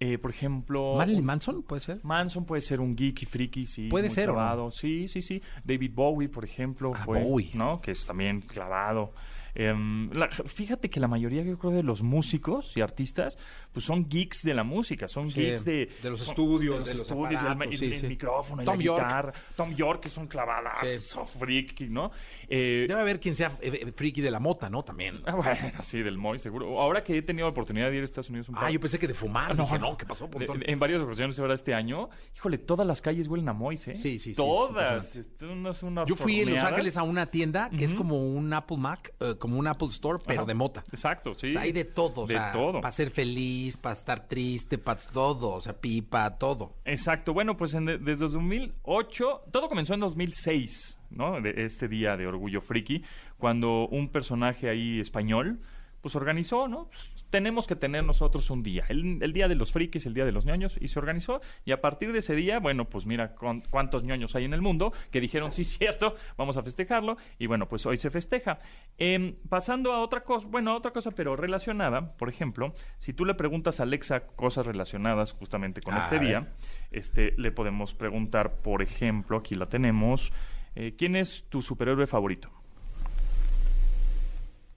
[0.01, 0.97] Eh, por ejemplo...
[0.99, 1.63] ¿Marilyn Manson?
[1.63, 2.01] ¿Puede ser?
[2.03, 3.89] Manson puede ser un geek y friki, sí.
[3.89, 4.71] Puede muy ser, clavado.
[4.71, 5.41] Sí, sí, sí.
[5.63, 7.51] David Bowie, por ejemplo, Ah, fue, Bowie.
[7.55, 7.81] ¿no?
[7.81, 9.13] Que es también clavado.
[9.55, 13.39] Em, la- fíjate que la mayoría, yo creo, de los músicos y artistas,
[13.73, 15.89] pues son geeks de la música, son Sí, geeks de...
[16.03, 18.07] de los son- estudios, de de los los estudios, el- aparatos, el, sí, el sí.
[18.09, 19.05] micrófono, y Tom la York.
[19.05, 19.33] guitarra.
[19.57, 22.11] Tom York, que es un clavadazo, freak, ¿no?
[22.49, 24.83] Eh, Debe haber quien sea eh, eh, friki de la mota, ¿no?
[24.83, 25.23] También.
[25.27, 26.81] ah, bueno, sí, del Moy, seguro.
[26.81, 28.81] Ahora que he tenido la oportunidad de ir a Estados Unidos un Ah, par- yo
[28.81, 29.57] pensé que de fumar.
[29.57, 33.29] Dije, no, ¿qué pasó, de- en varias ocasiones ahora este año, híjole, todas las calles
[33.29, 33.95] huelen a Mois, ¿eh?
[33.97, 35.17] Sí, sí, sí, Todas.
[35.41, 36.65] no es una Yo fui en Los.
[36.65, 40.19] Ángeles a una tienda que es como un Apple Mac, eh, como un Apple Store,
[40.27, 40.47] pero Ajá.
[40.47, 40.83] de mota.
[40.91, 41.51] Exacto, sí.
[41.51, 42.81] O sea, hay de todo, o De sea, todo.
[42.81, 46.77] para ser feliz, para estar triste, para todo, o sea, pipa, todo.
[46.87, 47.35] Exacto.
[47.35, 51.41] Bueno, pues en- desde 2008, todo comenzó en 2006, ¿no?
[51.43, 53.03] De este día de Orgullo Friki,
[53.37, 55.61] cuando un personaje ahí español,
[56.01, 56.87] pues organizó, ¿no?
[56.87, 60.25] Pues, tenemos que tener nosotros un día, el, el día de los frikis, el día
[60.25, 61.41] de los ñoños, y se organizó.
[61.65, 64.63] Y a partir de ese día, bueno, pues mira con- cuántos ñoños hay en el
[64.63, 67.17] mundo que dijeron, sí, cierto, vamos a festejarlo.
[67.41, 68.61] Y bueno, pues hoy se festeja.
[68.99, 73.25] Em, pasando a otra cosa, bueno, a otra cosa, pero relacionada, por ejemplo, si tú
[73.25, 76.27] le preguntas a Alexa cosas relacionadas justamente con A este ver.
[76.29, 76.53] día,
[76.93, 80.33] este, le podemos preguntar, por ejemplo, aquí la tenemos,
[80.77, 82.53] eh, ¿quién es tu superhéroe favorito?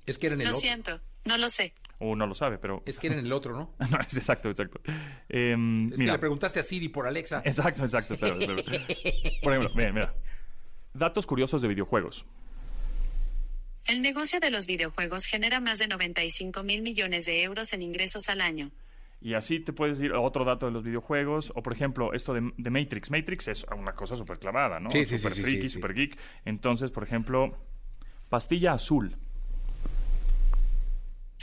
[0.07, 1.73] Es que era en el Lo siento, no lo sé.
[1.99, 2.83] O no lo sabe, pero...
[2.85, 3.73] Es que era en el otro, ¿no?
[3.91, 4.79] No, es exacto, exacto.
[5.29, 7.41] Em, Es que mira, le preguntaste a Siri por Alexa.
[7.43, 8.15] exacto, exacto.
[9.41, 10.13] Por ejemplo, mira, mira.
[10.93, 12.25] Datos curiosos de videojuegos.
[13.85, 18.27] El negocio de los videojuegos genera más de 95 mil millones de euros en ingresos
[18.29, 18.71] al año.
[19.21, 21.51] Y así te puedes ir a otro dato de los videojuegos.
[21.55, 23.09] O, por ejemplo, esto de, de Matrix.
[23.09, 24.91] Matrix es una cosa súper clavada, ¿no?
[24.91, 25.73] Sí, sí, sí, Súper sí, friki, sí, sí.
[25.75, 26.17] súper geek.
[26.45, 27.57] Entonces, por ejemplo,
[28.29, 29.15] pastilla azul.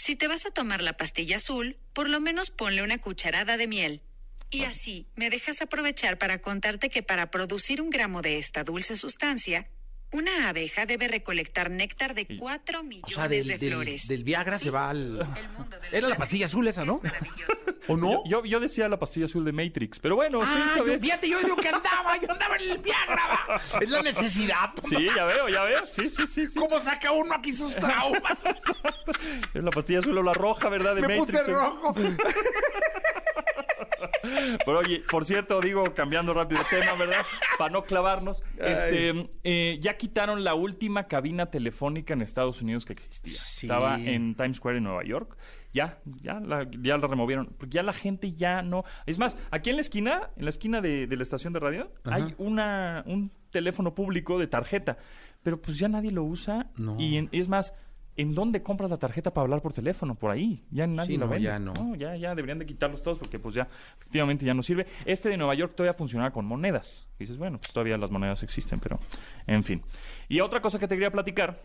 [0.04, 3.66] Si te vas a tomar la pastilla azul, por lo menos ponle una cucharada de
[3.66, 4.02] miel.
[4.50, 8.98] Y así, me dejas aprovechar para contarte que para producir un gramo de esta dulce
[8.98, 9.66] sustancia,
[10.14, 14.08] una abeja debe recolectar néctar de 4 O millones sea, del, de del- flores.
[14.08, 15.20] del Viagra se va al...
[15.36, 17.00] El mundo de Era la pastilla azul esa, ¿no?
[17.02, 17.64] Es maravilloso.
[17.88, 18.22] ¿O no?
[18.24, 21.28] Yo, yo, yo decía la pastilla azul de Matrix, pero bueno, sí, Ah, yo, fíjate,
[21.28, 23.22] yo digo que andaba, yo andaba en el Viagra.
[23.48, 23.60] va.
[23.80, 24.70] Es la necesidad.
[24.88, 25.86] Sí, ya veo, ya veo.
[25.86, 26.48] Sí, sí, sí.
[26.48, 26.58] sí.
[26.58, 28.42] ¿Cómo saca uno aquí sus traumas?
[29.52, 30.94] Es la pastilla azul o la roja, ¿verdad?
[30.94, 31.40] De Me Matrix.
[31.40, 31.94] puse rojo.
[34.64, 37.24] Pero oye, por cierto, digo, cambiando rápido de tema, ¿verdad?
[37.58, 38.42] Para no clavarnos.
[38.58, 43.34] Este, eh, ya quitaron la última cabina telefónica en Estados Unidos que existía.
[43.38, 43.66] Sí.
[43.66, 45.36] Estaba en Times Square en Nueva York.
[45.72, 47.46] Ya, ya la, ya la removieron.
[47.58, 48.84] Porque ya la gente ya no.
[49.06, 51.90] Es más, aquí en la esquina, en la esquina de, de la estación de radio,
[52.04, 54.98] hay una, un teléfono público de tarjeta.
[55.42, 56.68] Pero pues ya nadie lo usa.
[56.76, 56.96] No.
[57.00, 57.74] Y en- es más.
[58.16, 60.14] ¿En dónde compras la tarjeta para hablar por teléfono?
[60.14, 60.64] Por ahí.
[60.70, 61.44] Ya nadie Sí, lo no, vende.
[61.44, 61.72] ya no.
[61.96, 63.66] ya, ya deberían de quitarlos todos porque pues ya
[63.98, 64.86] efectivamente ya no sirve.
[65.04, 67.08] Este de Nueva York todavía funcionaba con monedas.
[67.18, 69.00] Y dices, bueno, pues todavía las monedas existen, pero
[69.48, 69.82] en fin.
[70.28, 71.60] Y otra cosa que te quería platicar,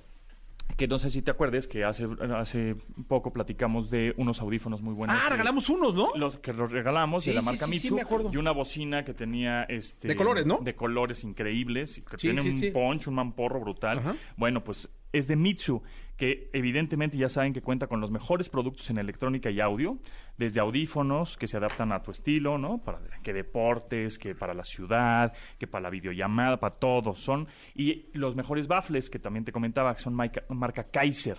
[0.76, 2.76] que no sé si te acuerdes, que hace, hace
[3.08, 5.16] poco platicamos de unos audífonos muy buenos.
[5.20, 6.12] Ah, que- regalamos unos, ¿no?
[6.16, 8.32] los que los regalamos Sí, de la marca sí, sí, Mitsu me acuerdo.
[8.34, 10.58] y una bocina que tenía este De colores, ¿no?
[10.60, 14.16] de colores increíbles que tiene un punch un mamporro brutal Ajá.
[14.38, 15.82] bueno pues es de Mitsu
[16.20, 19.98] que evidentemente ya saben que cuenta con los mejores productos en electrónica y audio
[20.38, 24.66] desde audífonos que se adaptan a tu estilo no para que deportes que para la
[24.66, 29.54] ciudad que para la videollamada para todo son y los mejores baffles que también te
[29.54, 31.38] comentaba que son marca, marca Kaiser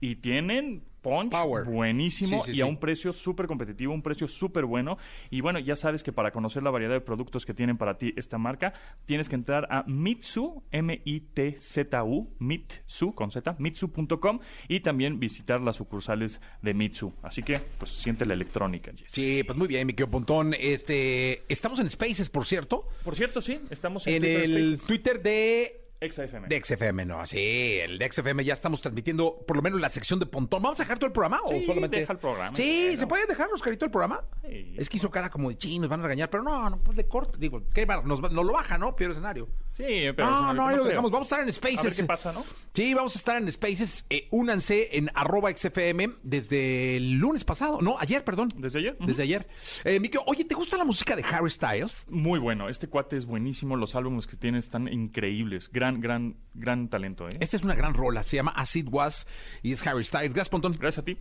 [0.00, 1.64] y tienen punch Power.
[1.64, 2.70] buenísimo Sí, sí, y a sí.
[2.70, 4.98] un precio súper competitivo, un precio súper bueno.
[5.30, 8.12] Y bueno, ya sabes que para conocer la variedad de productos que tienen para ti
[8.18, 8.74] esta marca,
[9.06, 16.40] tienes que entrar a Mitsu, M-I-T-Z-U, Mitsu, con Z, Mitsu.com y también visitar las sucursales
[16.62, 17.12] de Mitsu.
[17.22, 19.10] Así que, pues, siente la electrónica, Jess.
[19.12, 20.54] Sí, pues muy bien, mi querido Pontón.
[20.58, 22.86] Este, estamos en Spaces, por cierto.
[23.04, 24.86] Por cierto, sí, estamos en, En Twitter el Spaces.
[24.86, 26.48] Twitter de XFM.
[26.48, 30.18] De XFM, no, sí, el de XFM ya estamos transmitiendo por lo menos la sección
[30.18, 30.62] de Pontón.
[30.62, 31.98] ¿Vamos a dejar todo el programa o Sí, solamente?
[32.00, 32.98] deja el programa, Sí, bueno.
[32.98, 34.24] ¿se puede dejarnos, carito, el programa?
[34.48, 34.74] Sí.
[34.78, 36.96] Es que hizo cara como de ching, nos van a regañar, pero no, no, pues
[36.96, 37.38] de corto.
[37.38, 38.02] Digo, ¿qué va?
[38.02, 38.96] Nos, nos lo baja, ¿no?
[38.96, 39.48] Peor escenario.
[39.72, 39.84] Sí,
[40.16, 40.30] pero...
[40.30, 41.10] no, no, ahí lo dejamos.
[41.10, 41.78] Vamos a estar en Spaces.
[41.80, 42.44] A ver qué pasa, ¿no?
[42.74, 44.04] Sí, vamos a estar en Spaces.
[44.10, 47.78] Eh, únanse en arroba XFM desde el lunes pasado.
[47.80, 48.48] No, ayer, perdón.
[48.56, 48.96] ¿Desde ayer?
[49.00, 49.46] Desde ayer.
[49.84, 52.06] Eh, Mikio, oye, ¿te gusta la música de Harry Styles?
[52.10, 52.68] Muy bueno.
[52.68, 53.76] Este cuate es buenísimo.
[53.76, 55.70] Los álbumes que tiene están increíbles.
[55.72, 57.36] Gran, gran, gran talento, ¿eh?
[57.40, 58.22] Esta es una gran rola.
[58.22, 59.26] Se llama As It Was
[59.62, 60.34] y es Harry Styles.
[60.34, 60.76] Gracias, Pontón.
[60.78, 61.18] Gracias a ti.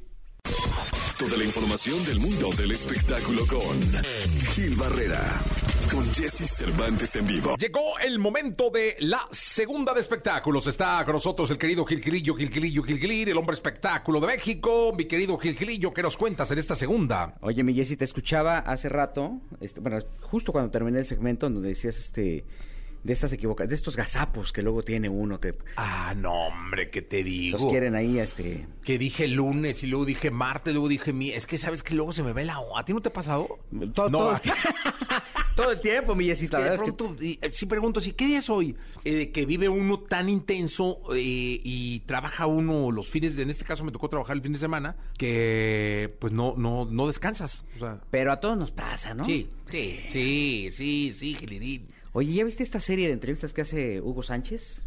[1.20, 3.82] Toda la información del mundo del espectáculo con
[4.54, 5.20] Gil Barrera,
[5.92, 7.58] con Jesse Cervantes en vivo.
[7.58, 10.66] Llegó el momento de la segunda de espectáculos.
[10.68, 14.94] Está con nosotros el querido Gilquilillo, Gilquilillo, Gilquilir, el hombre espectáculo de México.
[14.98, 17.36] Mi querido Gilquilillo, ¿qué nos cuentas en esta segunda?
[17.42, 21.56] Oye, mi Jessy, te escuchaba hace rato, este, bueno, justo cuando terminé el segmento en
[21.56, 22.46] donde decías este
[23.04, 27.02] de estas equivocaciones, de estos gazapos que luego tiene uno que Ah, no, hombre, ¿qué
[27.02, 27.58] te digo?
[27.58, 28.68] los quieren ahí, este...
[28.84, 31.30] Que dije lunes y luego dije martes, luego dije mi.
[31.30, 32.58] Es que sabes que luego se me ve la.
[32.76, 33.60] ¿A ti no te ha pasado?
[33.94, 34.50] Todo, no, todo, a ti-
[35.56, 38.26] todo el tiempo, mi Yesis, Es que de que- y, eh, sí pregunto, sí, ¿qué
[38.26, 38.76] día es hoy?
[39.06, 43.64] Eh, que vive uno tan intenso eh, y trabaja uno los fines, de, en este
[43.66, 47.66] caso me tocó trabajar el fin de semana, que pues no, no, no descansas.
[47.76, 49.24] O sea, Pero a todos nos pasa, ¿no?
[49.24, 51.88] sí, sí, sí, sí, sí, Gilirín.
[52.14, 54.86] Oye, ¿ya viste esta serie de entrevistas que hace Hugo Sánchez?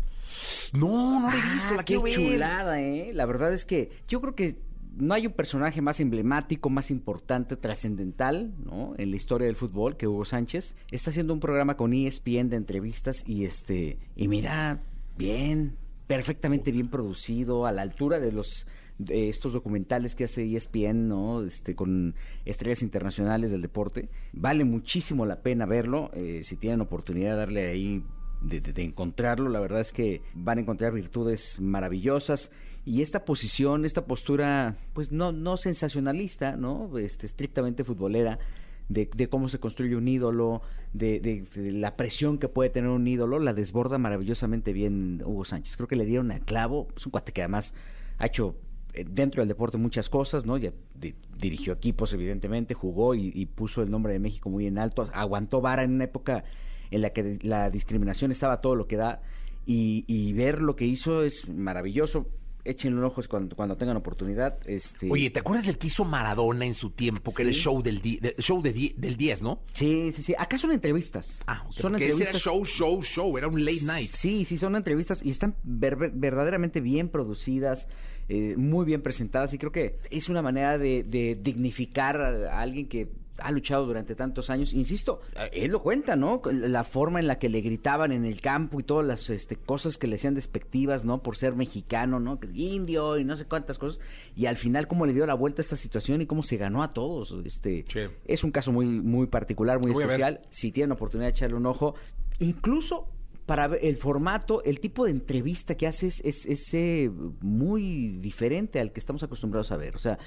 [0.73, 2.15] No, no la he visto, Ah, la qué quiero ver.
[2.15, 3.13] chulada, ¿eh?
[3.13, 4.57] La verdad es que yo creo que
[4.97, 8.95] no hay un personaje más emblemático, más importante, trascendental, ¿no?
[8.99, 10.77] En la historia del fútbol que Hugo Sánchez.
[10.91, 14.83] Está haciendo un programa con ESPN de entrevistas y este y mira,
[15.17, 18.67] bien, perfectamente bien producido, a la altura de los
[19.09, 21.43] estos documentales que hace ESPN, ¿no?
[21.43, 24.09] Este con estrellas internacionales del deporte.
[24.33, 26.11] Vale muchísimo la pena verlo.
[26.15, 28.03] eh, si tienen oportunidad de darle ahí
[28.43, 29.49] de, de- encontrarlo.
[29.49, 32.51] La verdad es que van a encontrar virtudes maravillosas.
[32.85, 36.99] Y esta posición, esta postura, pues no, no sensacionalista, ¿no?
[36.99, 38.41] Este, estrictamente futbolera,
[38.89, 43.39] de, de cómo se construye un ídolo, de, la presión que puede tener un ídolo,
[43.39, 45.77] la desborda maravillosamente bien Hugo Sánchez.
[45.77, 46.89] Creo que le dieron a clavo.
[46.97, 47.73] Es un cuate que además
[48.19, 48.57] ha hecho
[48.93, 50.57] dentro del deporte muchas cosas, ¿no?
[50.59, 54.79] Ya di- dirigió equipos, evidentemente, jugó y, y puso el nombre de México muy en
[54.79, 56.45] alto, aguantó vara en una época
[56.91, 59.23] en la que la discriminación estaba todo lo que da
[59.67, 62.27] y, y ver lo que hizo es maravilloso.
[62.65, 64.57] Échenle un ojo cuando, cuando tengan oportunidad.
[64.67, 65.09] Este...
[65.11, 67.35] Oye, ¿te acuerdas del que hizo Maradona en su tiempo?
[67.35, 69.59] Que era el show del, de- show de del 10, ¿no?
[69.73, 70.35] Sí, sí, sí.
[70.39, 71.43] Acá son entrevistas.
[71.49, 72.41] Ah, ok, son porque ese era entrevistas.
[72.43, 74.09] show, show, show, era un late night.
[74.09, 77.89] Sí, sí, son entrevistas y están ver- ver- verdaderamente bien producidas,
[78.35, 82.63] eh, muy bien presentadas y creo que es una manera de, de dignificar a, a
[82.63, 83.09] alguien que
[83.43, 84.73] ha luchado durante tantos años.
[84.73, 85.21] Insisto,
[85.53, 86.41] él lo cuenta, ¿no?
[86.51, 89.99] La forma en la que le gritaban en el campo y todas las este, cosas
[89.99, 91.23] que le hacían despectivas, ¿no?
[91.23, 92.39] Por ser mexicano, ¿no?
[92.55, 94.01] Indio y no sé cuántas cosas.
[94.35, 96.83] Y al final cómo le dio la vuelta a esta situación y cómo se ganó
[96.83, 97.35] a todos.
[97.45, 98.01] Este, Sí.
[98.25, 100.41] Es un caso muy, muy particular, muy voy especial.
[100.51, 101.95] Si tienen oportunidad de echarle un ojo,
[102.39, 103.09] incluso
[103.47, 108.93] para el formato, el tipo de entrevista que hace es, es, eh, muy diferente al
[108.93, 109.97] que estamos acostumbrados a ver.
[109.97, 110.19] O sea,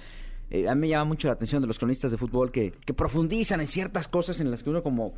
[0.49, 2.93] eh, a mí me llama mucho la atención de los cronistas de fútbol que, que
[2.93, 5.13] profundizan en ciertas cosas en las que uno como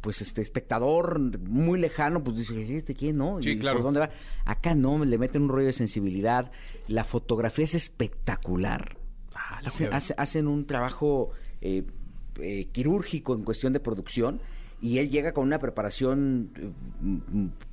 [0.00, 3.78] pues este espectador muy lejano pues dice este quién no Sí, ¿Y claro.
[3.78, 4.10] por dónde va
[4.44, 6.50] acá no le meten un rollo de sensibilidad.
[6.86, 8.96] La fotografía es espectacular.
[9.34, 11.30] Ah, la Hace- hace- hacen un trabajo
[11.60, 11.84] eh,
[12.40, 14.40] eh, quirúrgico en cuestión de producción
[14.80, 16.70] y él llega con una preparación eh,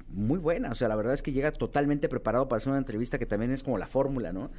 [0.09, 3.17] muy buena, o sea, la verdad es que llega totalmente preparado para hacer una entrevista
[3.17, 4.49] que también es como la fórmula, ¿no?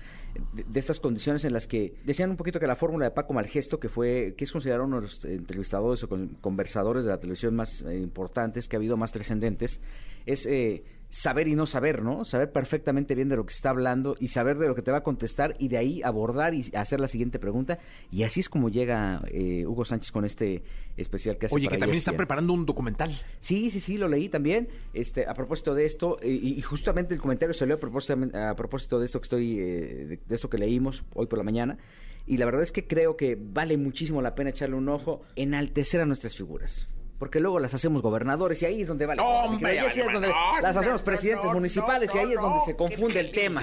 [0.53, 3.81] De, estas condiciones en las que decían un poquito que la fórmula de Paco Malgesto,
[3.81, 7.55] que fue, que es considerado uno de los entrevistadores o con- conversadores de la televisión
[7.55, 9.81] más eh, importantes que ha habido, más trascendentes,
[10.27, 10.85] es eh,
[11.17, 12.27] saber y no saber, ¿no?
[12.27, 14.99] Saber perfectamente bien de lo que está hablando y saber de lo que te va
[14.99, 17.79] a contestar y de ahí abordar y hacer la siguiente pregunta.
[18.11, 20.63] Y así es como llega eh, Hugo Sánchez con este
[20.99, 22.19] especial que hace Oye, para que también están ESPN.
[22.19, 23.19] preparando un documental.
[23.41, 24.69] Sí, sí, sí, lo leí también.
[24.93, 28.99] Este, a propósito de esto, y, y justamente el comentario salió a propósito, a propósito
[28.99, 29.63] de esto que estoy, eh,
[30.07, 31.79] de, de esto que leímos hoy por la mañana.
[32.27, 36.03] Y la verdad es que creo que vale muchísimo la pena echarle un ojo, enaltecer
[36.03, 36.87] a nuestras figuras.
[37.19, 39.23] Porque luego las hacemos gobernadores y ahí es donde vale.
[39.23, 39.75] ¡Hombre!
[39.75, 42.77] Y ahí es donde no, las hacemos presidentes no, municipales y ahí es donde se
[42.77, 43.63] confunde el tema.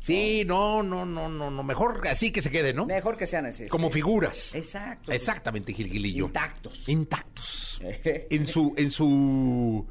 [0.00, 1.62] Sí, no, no, no, no, no.
[1.62, 2.86] Mejor así que se quede, ¿no?
[2.86, 3.66] Mejor que sean así.
[3.66, 4.54] Como figuras.
[4.54, 5.12] Exacto.
[5.12, 6.26] Exactamente, Gilgilillo.
[6.26, 6.88] Intactos.
[6.88, 7.80] Intactos.
[8.04, 9.86] en su, en su,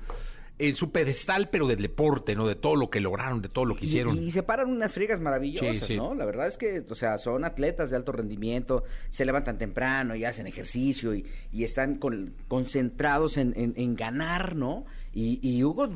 [0.59, 2.45] en su pedestal, pero del deporte, ¿no?
[2.47, 4.17] De todo lo que lograron, de todo lo que Y- hicieron.
[4.17, 5.97] Y, se paran unas friegas maravillosas, Sí, sí.
[5.97, 6.13] ¿no?
[6.13, 10.25] La verdad es que, o sea, son atletas de alto rendimiento, se levantan temprano y
[10.25, 14.85] hacen ejercicio y, y están con- concentrados en, en- en ganar, ¿no?
[15.13, 15.87] Y, y Hugo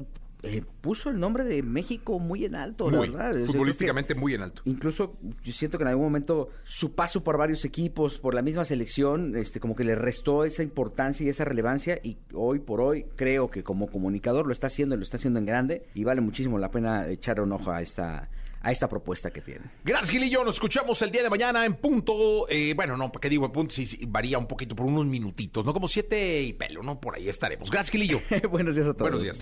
[0.43, 3.33] eh, puso el nombre de México muy en alto, la verdad.
[3.33, 4.61] Que- futbolísticamente muy en alto.
[4.65, 8.65] Incluso yo siento que en algún momento su paso por varios equipos, por la misma
[8.65, 13.05] selección, este, como que le restó esa importancia y esa relevancia y hoy por hoy
[13.15, 16.21] creo que como comunicador lo está haciendo y lo está haciendo en grande y vale
[16.21, 18.29] muchísimo la pena echar un ojo a esta
[18.63, 19.65] a esta propuesta que tiene.
[19.83, 20.43] Gracias, Gilillo.
[20.43, 22.47] Nos escuchamos el día de mañana en punto.
[22.49, 23.75] eh, bueno, no, ¿qué digo en punto?
[23.75, 25.73] Sí, sí, varía un poquito por unos minutitos, ¿no?
[25.73, 26.99] Como siete y pelo, ¿no?
[26.99, 27.69] Por ahí estaremos.
[27.69, 28.21] Gracias, Gilillo.
[28.49, 29.11] Buenos días a todos.
[29.11, 29.41] Buenos días.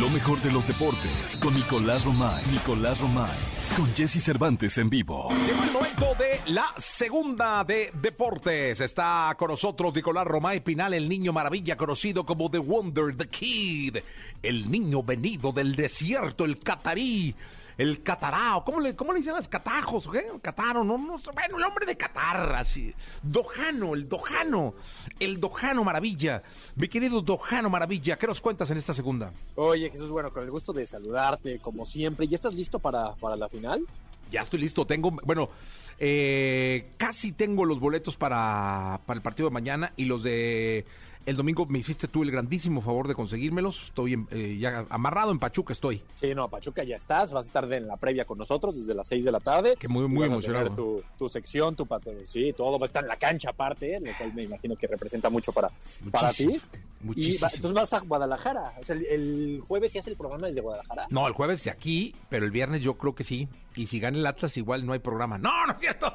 [0.00, 2.44] Lo mejor de los deportes con Nicolás Romay.
[2.52, 3.30] Nicolás Romay.
[3.76, 5.28] Con Jesse Cervantes en vivo.
[5.46, 8.80] Llegó el momento de la segunda de deportes.
[8.80, 13.96] Está con nosotros Nicolás Romay Pinal, el niño maravilla conocido como The Wonder, The Kid,
[14.42, 17.34] el niño venido del desierto, el catarí.
[17.78, 20.08] El catarao, ¿cómo le, cómo le dicen las catajos?
[20.10, 20.26] ¿qué?
[20.40, 22.94] Cataro, no, no, sé, bueno, el hombre de Qatar, así.
[23.22, 24.74] Dojano, el Dojano,
[25.20, 26.42] el Dojano Maravilla.
[26.74, 29.32] Mi querido Dojano Maravilla, ¿qué nos cuentas en esta segunda?
[29.56, 32.26] Oye, Jesús, bueno, con el gusto de saludarte, como siempre.
[32.26, 33.82] ¿Ya estás listo para, para la final?
[34.30, 35.50] Ya estoy listo, tengo, bueno,
[35.98, 40.84] eh, casi tengo los boletos para, para el partido de mañana y los de
[41.26, 43.84] el domingo me hiciste tú el grandísimo favor de conseguírmelos.
[43.86, 46.02] Estoy en- eh, ya amarrado en Pachuca, estoy.
[46.14, 47.32] Sí, no, Pachuca ya estás.
[47.32, 49.74] Vas a estar en la previa con nosotros desde las 6 de la tarde.
[49.78, 52.16] Que muy, muy vas a tener Tu, tu sección, tu patrón.
[52.28, 55.28] Sí, todo va a estar en la cancha aparte, lo cual me imagino que representa
[55.28, 55.70] mucho para,
[56.12, 56.60] para ti.
[57.06, 57.46] Muchísimo, Y muchísimo.
[57.48, 58.72] va- entonces vas a Guadalajara.
[58.78, 61.06] O sea, el, el jueves sí hace el programa desde Guadalajara.
[61.10, 63.48] No, el jueves de aquí, pero el viernes yo creo que sí.
[63.74, 65.38] Y si gana el Atlas, igual no hay programa.
[65.38, 66.12] No, no es cierto.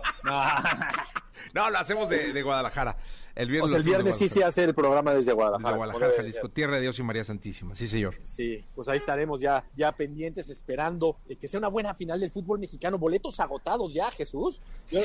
[1.54, 2.98] No, lo hacemos de, de Guadalajara.
[3.34, 5.70] El viernes, o sea, el viernes sí se hace el programa desde Guadalajara.
[5.70, 7.76] Desde Guadalajara, Jalisco, tierra de Dios y María Santísima.
[7.76, 8.16] Sí, señor.
[8.24, 12.30] Sí, pues ahí estaremos ya, ya pendientes, esperando eh, que sea una buena final del
[12.32, 12.98] fútbol mexicano.
[12.98, 14.60] Boletos agotados ya, Jesús.
[14.90, 15.00] Yo,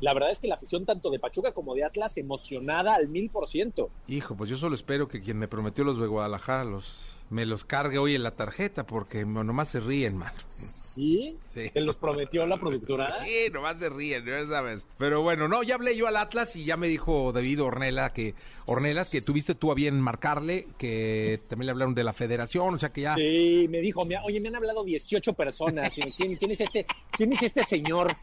[0.00, 3.28] la verdad es que la afición tanto de Pachuca como de Atlas emocionada al mil
[3.30, 3.90] por ciento.
[4.06, 7.64] Hijo, pues yo solo espero que quien me prometió los de Guadalajara los me los
[7.64, 10.38] cargue hoy en la tarjeta porque nomás se ríen, mano.
[10.48, 11.36] ¿Sí?
[11.52, 11.70] Sí.
[11.70, 13.14] ¿Te los prometió la productora?
[13.26, 14.86] Sí, nomás se ríen, ya sabes.
[14.98, 18.34] Pero bueno, no, ya hablé yo al Atlas y ya me dijo David Ornella que
[18.66, 22.78] Ornelas que tuviste tú a bien marcarle, que también le hablaron de la federación, o
[22.78, 25.94] sea que ya Sí, me dijo, oye, me han hablado 18 personas.
[26.16, 28.14] ¿Quién, quién es este, quién es este señor?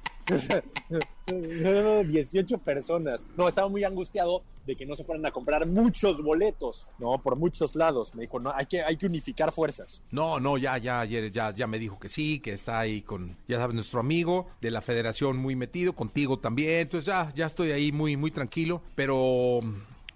[2.06, 3.26] 18 personas.
[3.38, 7.36] No, estaba muy angustiado de que no se fueran a comprar muchos boletos, no, por
[7.36, 8.16] muchos lados.
[8.16, 10.02] Me dijo, no, hay que, hay que unificar fuerzas.
[10.12, 13.58] No, no, ya, ya, ya, ya me dijo que sí, que está ahí con, ya
[13.58, 17.92] sabes, nuestro amigo de la federación muy metido, contigo también, entonces ya, ya estoy ahí
[17.92, 19.62] muy, muy tranquilo, pero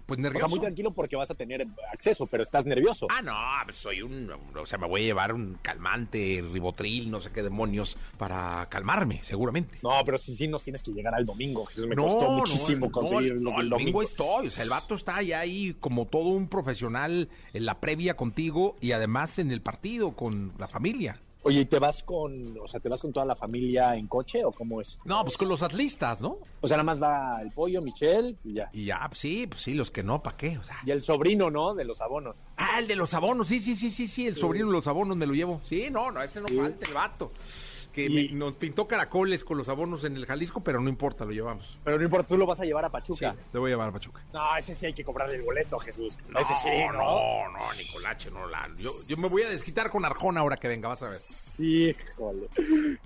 [0.08, 0.46] pues O nervioso.
[0.46, 3.06] sea, muy tranquilo porque vas a tener acceso, pero estás nervioso.
[3.10, 3.36] Ah, no,
[3.66, 7.42] pues soy un, o sea, me voy a llevar un calmante, ribotril, no sé qué
[7.42, 9.78] demonios, para calmarme, seguramente.
[9.82, 11.66] No, pero sí, sí nos tienes que llegar al domingo.
[11.66, 14.02] Jesús, me No, costó muchísimo no, conseguir no, los el domingo.
[14.02, 18.16] estoy, o sea, el vato está ya ahí como todo un profesional en la previa
[18.16, 21.20] contigo y además en el partido con la familia.
[21.42, 24.44] Oye, ¿y te vas con, o sea, te vas con toda la familia en coche
[24.44, 24.98] o cómo es?
[25.04, 26.38] No, pues con los atlistas, ¿no?
[26.60, 28.68] O sea, nada más va el pollo, Michelle y ya.
[28.72, 30.58] Y ya, pues sí, pues sí, los que no, ¿para qué?
[30.58, 31.74] O sea, Y el sobrino, ¿no?
[31.74, 32.36] De los abonos.
[32.56, 35.16] Ah, el de los abonos, sí, sí, sí, sí, sí, el sobrino de los abonos
[35.16, 35.60] me lo llevo.
[35.64, 37.32] Sí, no, no, ese no falta el vato.
[37.98, 41.24] Que Y- me- nos pintó caracoles con los abonos en el Jalisco, pero no importa,
[41.24, 41.78] lo llevamos.
[41.82, 43.34] Pero no importa, tú lo vas a llevar a Sí, Pachuca.
[43.50, 44.22] te voy a llevar a Pachuca.
[44.32, 46.16] No, ese sí hay que cobrarle el boleto, Jesús.
[46.38, 46.92] ese sí, ¿no?
[46.92, 50.68] no, no, Nicolache, no, la, yo, yo me voy a desquitar con Arjona ahora que
[50.68, 51.18] venga, vas a ver.
[51.18, 52.48] Sí, híjole.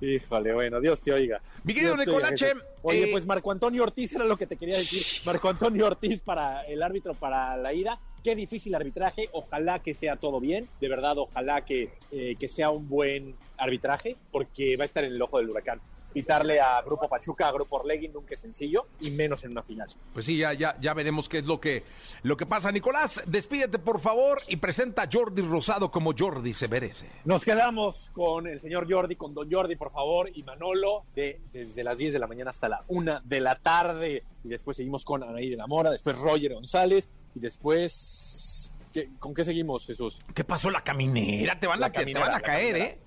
[0.00, 1.40] Híjole, bueno, Dios te oiga.
[1.64, 2.52] Mi querido Dios te oiga, Nicolache.
[2.82, 5.02] Oye, eh, pues Marco Antonio Ortiz era lo que te quería decir.
[5.24, 7.98] Marco Antonio Ortiz para el árbitro para la ida.
[8.22, 9.28] Qué difícil arbitraje.
[9.32, 10.68] Ojalá que sea todo bien.
[10.80, 15.12] De verdad, ojalá que, eh, que sea un buen arbitraje, porque va a estar en
[15.12, 15.80] el ojo del huracán.
[16.12, 19.88] Pitarle a Grupo Pachuca, a Grupo Orlegui nunca es sencillo, y menos en una final.
[20.12, 21.84] Pues sí, ya, ya, ya veremos qué es lo que,
[22.22, 22.70] lo que pasa.
[22.70, 27.08] Nicolás, despídete por favor y presenta a Jordi Rosado como Jordi se merece.
[27.24, 31.82] Nos quedamos con el señor Jordi, con don Jordi, por favor, y Manolo, de, desde
[31.82, 34.22] las 10 de la mañana hasta la 1 de la tarde.
[34.44, 38.72] Y después seguimos con Anaí de la Mora, después Roger González, y después...
[38.92, 40.20] ¿qué- ¿Con qué seguimos, Jesús?
[40.34, 41.58] ¿Qué pasó la caminera?
[41.58, 42.92] Te van, La a, que- te caminera, van a caer, caminera.
[42.94, 42.98] ¿eh?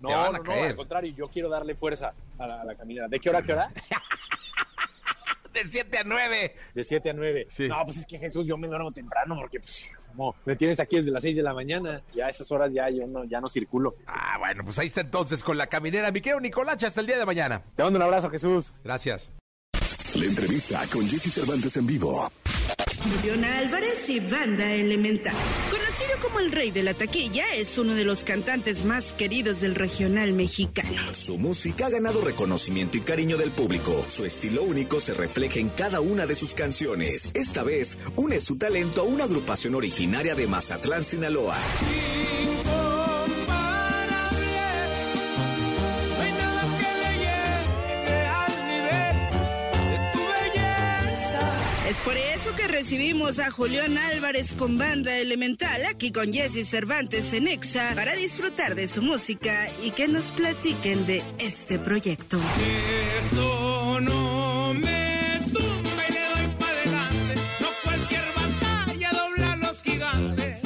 [0.00, 0.66] No, Te van a no, no, caer.
[0.68, 3.06] al contrario, yo quiero darle fuerza a la, a la caminera.
[3.08, 3.70] ¿De qué hora a qué hora?
[5.52, 6.56] De 7 a 9.
[6.74, 7.46] De 7 a 9.
[7.50, 7.66] Sí.
[7.68, 10.96] No, pues es que Jesús, yo me duermo temprano porque, pues, como me tienes aquí
[10.96, 12.02] desde las 6 de la mañana.
[12.14, 13.96] Ya a esas horas ya yo no, ya no circulo.
[14.06, 16.12] Ah, bueno, pues ahí está entonces con la caminera.
[16.12, 17.62] Mi querido Nicolache, hasta el día de mañana.
[17.74, 18.72] Te mando un abrazo, Jesús.
[18.84, 19.30] Gracias.
[20.14, 22.30] La entrevista con Jesse Cervantes en vivo.
[23.02, 25.34] Julián Álvarez y Banda Elemental.
[25.70, 29.74] Conocido como el rey de la taquilla, es uno de los cantantes más queridos del
[29.74, 31.00] regional mexicano.
[31.14, 34.04] Su música ha ganado reconocimiento y cariño del público.
[34.08, 37.32] Su estilo único se refleja en cada una de sus canciones.
[37.34, 41.56] Esta vez, une su talento a una agrupación originaria de Mazatlán, Sinaloa.
[52.00, 57.34] Es por eso que recibimos a Julián Álvarez con Banda Elemental aquí con Jesse Cervantes
[57.34, 62.40] en Exa para disfrutar de su música y que nos platiquen de este proyecto.
[63.22, 67.34] Esto no me tumba y le doy para adelante.
[67.60, 70.58] No cualquier batalla dobla a los gigantes.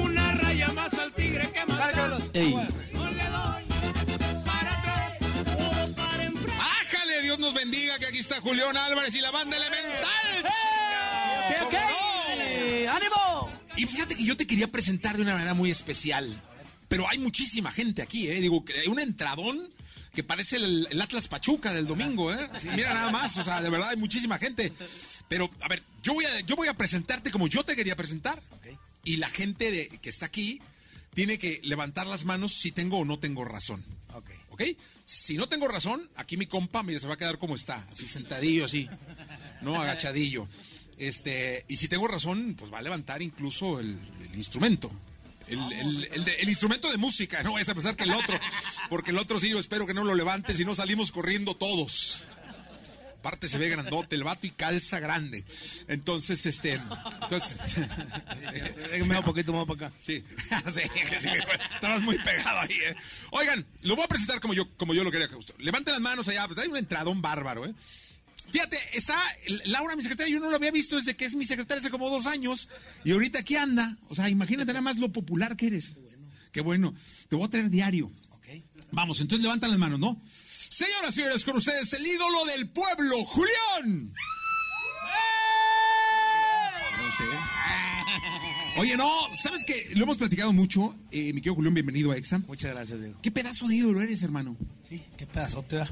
[0.00, 2.08] Una raya más al tigre que mata.
[2.08, 3.64] No le doy
[4.46, 5.18] para atrás
[5.56, 6.62] o para enfrente.
[6.82, 7.22] ¡Ájale!
[7.22, 9.97] Dios nos bendiga, que aquí está Julián Álvarez y la banda elemental.
[13.78, 16.42] Y fíjate que yo te quería presentar de una manera muy especial.
[16.88, 18.40] pero hay muchísima gente aquí, ¿eh?
[18.40, 19.70] Digo, que hay un entradón
[20.14, 22.48] que parece el, el Atlas Pachuca del domingo, ¿eh?
[22.60, 24.72] Sí, mira nada más, o sea, de verdad hay muchísima gente.
[25.28, 28.42] Pero, a ver, yo voy a, yo voy a presentarte como yo te quería presentar.
[29.04, 30.60] Y la gente de, que está aquí
[31.14, 33.84] tiene que levantar las manos si tengo o no tengo razón.
[34.50, 34.62] ¿Ok?
[35.04, 38.08] Si no tengo razón, aquí mi compa, mira, se va a quedar como está, así
[38.08, 38.88] sentadillo, así,
[39.62, 40.48] no agachadillo.
[40.98, 43.98] Este, y si tengo razón, pues va a levantar incluso el,
[44.30, 44.90] el instrumento.
[45.48, 48.38] El, el- el de- el instrumento de música, no vayas a pensar que el otro,
[48.90, 52.26] porque el otro sí, yo espero que no lo levantes, si no salimos corriendo todos.
[53.20, 55.44] Aparte se ve grandote el vato y calza grande.
[55.88, 56.80] Entonces, este,
[57.22, 57.56] entonces,
[58.92, 59.96] Déjame un poquito más para acá.
[60.00, 60.22] Sí,
[60.74, 60.82] sí,
[61.20, 61.28] sí,
[61.74, 62.94] estabas muy pegado ahí, ¿eh?
[63.30, 65.28] Oigan, lo voy a presentar como yo, como yo lo quería.
[65.28, 65.52] justo.
[65.58, 67.74] Levanten las manos allá, pues hay un entradón bárbaro, ¿eh?
[68.50, 69.16] Fíjate, está
[69.66, 72.08] Laura, mi secretaria, yo no lo había visto desde que es mi secretaria hace como
[72.08, 72.68] dos años,
[73.04, 73.96] y ahorita aquí anda.
[74.08, 75.96] O sea, imagínate nada más lo popular que eres.
[76.52, 76.94] Qué bueno.
[77.28, 78.10] Te voy a traer diario.
[78.90, 80.20] Vamos, entonces levantan las manos, ¿no?
[80.70, 84.12] Señoras y señores, con ustedes el ídolo del pueblo, Julián.
[88.76, 89.90] Oye, no, ¿sabes qué?
[89.94, 90.96] Lo hemos platicado mucho.
[91.10, 92.38] Eh, mi querido Julián, bienvenido a EXA.
[92.46, 93.18] Muchas gracias, Diego.
[93.20, 94.56] ¿Qué pedazo de ídolo eres, hermano?
[94.88, 95.90] Sí, qué pedazote va.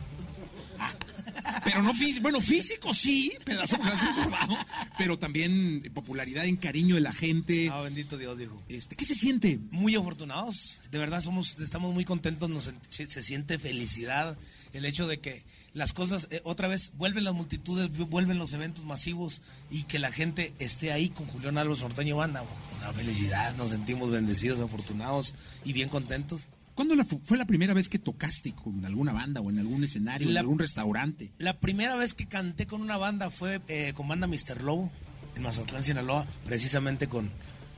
[1.64, 4.57] Pero no físico, bueno, físico sí, pedazo has informado,
[4.99, 7.68] pero también popularidad en cariño de la gente.
[7.72, 8.61] Ah, bendito Dios, viejo.
[8.68, 9.59] Este, ¿Qué se siente?
[9.70, 10.80] Muy afortunados.
[10.90, 12.49] De verdad somos, estamos muy contentos.
[12.51, 14.36] Nos, se, se siente felicidad.
[14.72, 15.42] El hecho de que
[15.72, 19.99] las cosas, eh, otra vez, vuelven las multitudes, vu- vuelven los eventos masivos y que
[19.99, 22.42] la gente esté ahí con Julián Álvarez Norteño Banda.
[22.42, 25.34] O sea, felicidad, nos sentimos bendecidos, afortunados
[25.64, 26.49] y bien contentos.
[26.77, 29.83] ¿Cuándo la fu- fue la primera vez que tocaste con alguna banda o en algún
[29.83, 31.33] escenario, en La- algún restaurante?
[31.39, 34.62] La primera vez que canté con una banda fue eh, con banda Mr.
[34.62, 34.93] Lobo
[35.35, 37.29] en Mazatlán, Sinaloa, precisamente con,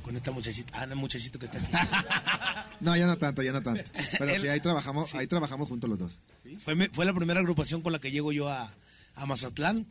[0.03, 1.69] con esta muchachita, ah, no, el muchachito que está aquí.
[2.81, 3.83] No, ya no tanto, ya no tanto.
[4.21, 6.21] Pero sí, ahí trabajamos, ahí trabajamos juntos los dos.
[6.65, 8.71] Fue, fue la primera agrupación con la que llego yo a,
[9.17, 9.85] a Mazatlán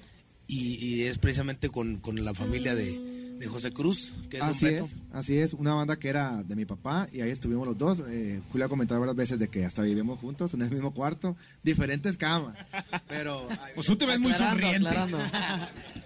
[0.48, 4.50] y, y es precisamente con, con la familia de, de José Cruz, que es Don
[4.56, 4.86] Así Beto.
[4.86, 8.00] es, así es, una banda que era de mi papá y ahí estuvimos los dos.
[8.10, 11.36] Eh, Julio ha comentado varias veces de que hasta vivimos juntos en el mismo cuarto,
[11.64, 12.56] diferentes camas,
[13.08, 13.48] pero...
[13.76, 14.88] Pues tú te ves muy sonriente.
[14.90, 15.20] aclarando.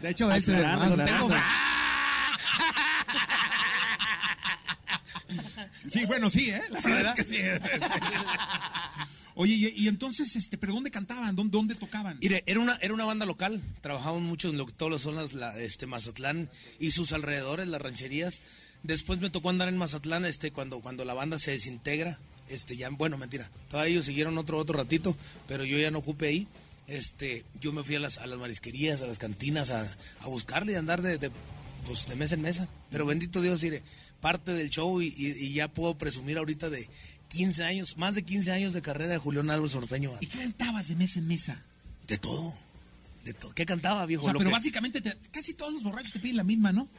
[0.02, 0.92] De hecho, él se ve más.
[0.92, 1.30] Aclarando, tengo-
[5.88, 6.62] Sí, bueno, sí, ¿eh?
[6.70, 7.42] La verdad es que sí.
[9.36, 11.36] Oye, y, entonces, este, ¿pero dónde cantaban?
[11.36, 12.18] ¿Dónde, tocaban?
[12.22, 15.58] Mire, era una, era una banda local, trabajamos mucho en lo todas las zonas, la,
[15.60, 18.40] este, Mazatlán y sus alrededores, las rancherías.
[18.84, 22.20] Después me tocó andar en Mazatlán, este, cuando, cuando la banda se desintegra,
[22.50, 25.16] este, ya, bueno, mentira, todavía ellos siguieron otro, otro ratito,
[25.48, 26.48] pero yo ya no ocupé ahí.
[26.88, 29.88] Este, yo me fui a las, a las marisquerías, a las cantinas, a,
[30.20, 31.32] a buscarle y andar de, de,
[31.86, 32.70] pues, mesa en mesa.
[32.90, 33.82] Pero bendito Dios, mire,
[34.20, 36.86] parte del show y ya puedo presumir ahorita de
[37.32, 40.12] 15 años, más de 15 años de carrera de Julián Álvarez Orteño.
[40.20, 41.64] ¿Y qué cantabas de mesa en mesa?
[42.08, 42.54] De todo.
[43.24, 43.54] De todo.
[43.54, 44.24] ¿Qué cantaba, viejo?
[44.24, 46.90] O sea, pero que- básicamente te- casi todos los borrachos te piden la misma, ¿no?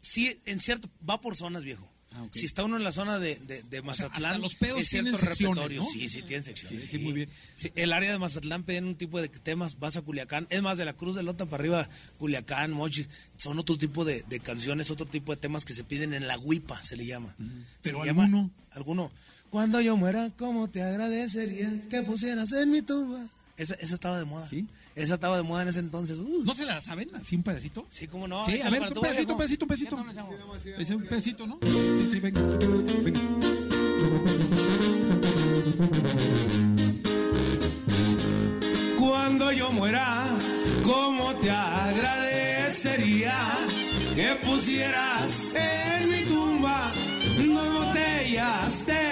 [0.00, 1.86] Sí, en cierto, va por zonas, viejo.
[2.30, 5.16] Si está uno en la zona de, de, de Mazatlán, hasta los pedos es cierto
[5.18, 5.82] repertorio.
[5.82, 5.88] ¿no?
[5.88, 6.82] Sí, sí, tienen secciones.
[6.82, 7.28] Sí, sí, muy bien.
[7.54, 10.78] Sí, el área de Mazatlán piden un tipo de temas, vas a Culiacán, es más,
[10.78, 11.88] de la Cruz de Lota para arriba,
[12.18, 16.12] Culiacán, Mochis, son otro tipo de, de canciones, otro tipo de temas que se piden
[16.14, 17.36] en la huipa, se le llama.
[17.82, 19.12] Pero Se llama- alguno.
[19.50, 23.24] Cuando yo muera, ¿cómo te agradecería que pusieras en mi tumba?
[23.56, 24.46] Esa, esa estaba de moda.
[24.46, 24.68] ¿Sí?
[24.94, 26.18] Esa estaba de moda en ese entonces.
[26.18, 26.42] Uh.
[26.44, 27.08] ¿No se la saben?
[27.14, 27.86] ¿Así un pedacito?
[27.88, 28.44] Sí, cómo no.
[28.44, 29.96] Sí, a ver, un pedacito, un pedacito, un pedacito.
[30.78, 31.58] Ese un pedacito, ¿no?
[31.62, 32.42] Sí, sí, venga.
[33.02, 33.20] venga.
[38.98, 40.26] Cuando yo muera,
[40.82, 43.34] ¿cómo te agradecería
[44.14, 46.37] que pusieras en mi tumba
[48.38, 49.08] botellas de?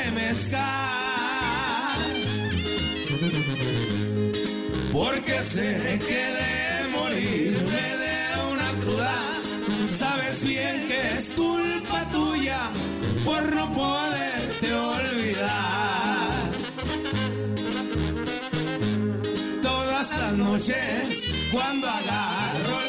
[4.93, 8.17] Porque sé que de morirme de
[8.53, 9.15] una cruda,
[9.89, 12.71] sabes bien que es culpa tuya
[13.25, 16.51] por no poderte olvidar.
[19.63, 22.86] Todas las noches cuando agarro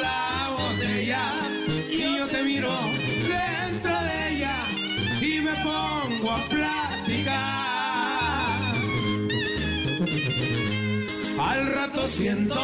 [12.05, 12.55] Siento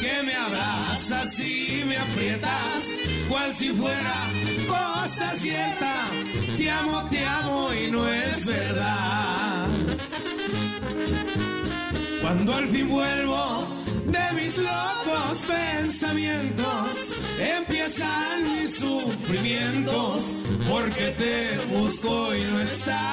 [0.00, 2.90] que me abrazas y me aprietas,
[3.28, 4.28] cual si fuera
[4.66, 5.94] cosa cierta.
[6.56, 9.68] Te amo, te amo y no es verdad.
[12.20, 13.66] Cuando al fin vuelvo
[14.06, 20.32] de mis locos pensamientos, empiezan mis sufrimientos,
[20.68, 23.04] porque te busco y no estás.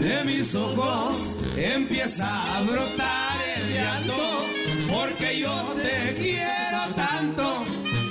[0.00, 2.26] De mis ojos empieza
[2.56, 4.46] a brotar el llanto
[4.88, 7.64] porque yo te quiero tanto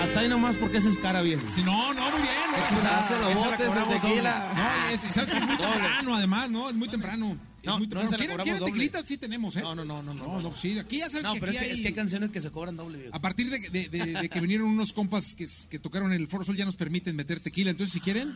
[0.03, 1.43] Hasta ahí nomás porque esa es cara bien.
[1.49, 2.33] Sí, no, no, muy bien.
[2.53, 4.01] No, la esa cobramos cobramos doble.
[4.01, 4.53] tequila.
[4.55, 6.69] No, es, sabes que es muy temprano, además, ¿no?
[6.69, 7.39] Es muy temprano.
[7.67, 8.73] Es No, muy no, esa la ¿Quieren, cobramos quieren doble.
[8.73, 9.03] tequilita?
[9.07, 9.61] Sí tenemos, ¿eh?
[9.63, 10.27] No, no, no, no, no.
[10.27, 11.75] No, no, sí, aquí ya sabes No, que pero aquí es que, hay...
[11.75, 13.15] es que hay canciones que se cobran doble, viejo.
[13.15, 16.29] A partir de, de- de- de que vinieron unos compas que, que tocaron en el
[16.29, 17.71] Foro Sol ya nos permiten meter tequila.
[17.73, 18.29] Entonces, si quieren...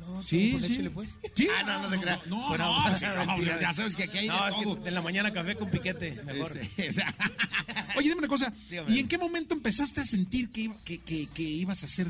[0.00, 0.72] No, Sí, pues sí.
[0.74, 1.08] échale, pues.
[1.34, 1.48] Sí.
[1.58, 2.20] Ah, no, no se crea.
[2.26, 3.60] No, Bueno, no, sí, no, mentira.
[3.60, 6.22] ya sabes que aquí hay de No, es que de la mañana café con piquete,
[6.24, 6.56] mejor.
[6.56, 7.02] Este,
[7.96, 8.52] Oye, dime una cosa.
[8.70, 8.94] Dígame.
[8.94, 12.06] ¿Y en qué momento empezaste a sentir que, iba- que, que- que ibas a ser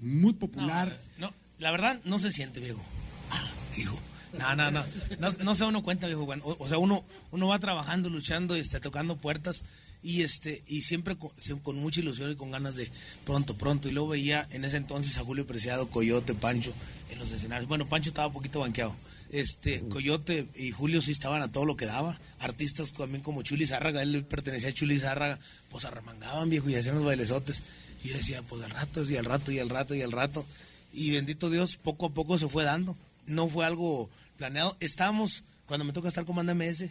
[0.00, 0.98] muy popular?
[1.18, 2.82] No, la verdad no se siente, viejo.
[3.30, 3.96] Ah, hijo.
[4.38, 4.84] No, no, no.
[5.18, 6.24] No, no se da uno cuenta, viejo.
[6.24, 6.40] Juan.
[6.44, 9.64] O, o sea, uno, uno va trabajando, luchando, este, tocando puertas
[10.02, 12.88] y este y siempre con, siempre con mucha ilusión y con ganas de
[13.24, 13.88] pronto, pronto.
[13.88, 16.72] Y luego veía en ese entonces a Julio Preciado, Coyote, Pancho
[17.10, 17.68] en los escenarios.
[17.68, 18.94] Bueno, Pancho estaba un poquito banqueado.
[19.32, 22.18] Este, Coyote y Julio sí estaban a todo lo que daba.
[22.38, 26.94] Artistas también como Chuli Zárraga, él pertenecía a Chuli Zárraga, pues arremangaban, viejo, y hacían
[26.94, 27.62] los bailesotes.
[28.04, 30.46] Y yo decía, pues al rato, y al rato, y al rato, y al rato.
[30.92, 32.96] Y bendito Dios, poco a poco se fue dando.
[33.26, 34.76] No fue algo planeado.
[34.80, 36.86] Estábamos, cuando me toca estar con Banda MS,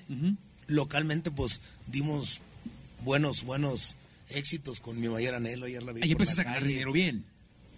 [0.68, 2.42] localmente, pues dimos
[3.04, 3.96] buenos, buenos
[4.30, 5.66] éxitos con mi mayor anhelo.
[5.66, 7.26] Ayer la vi Ahí por empezaste a ganar dinero bien.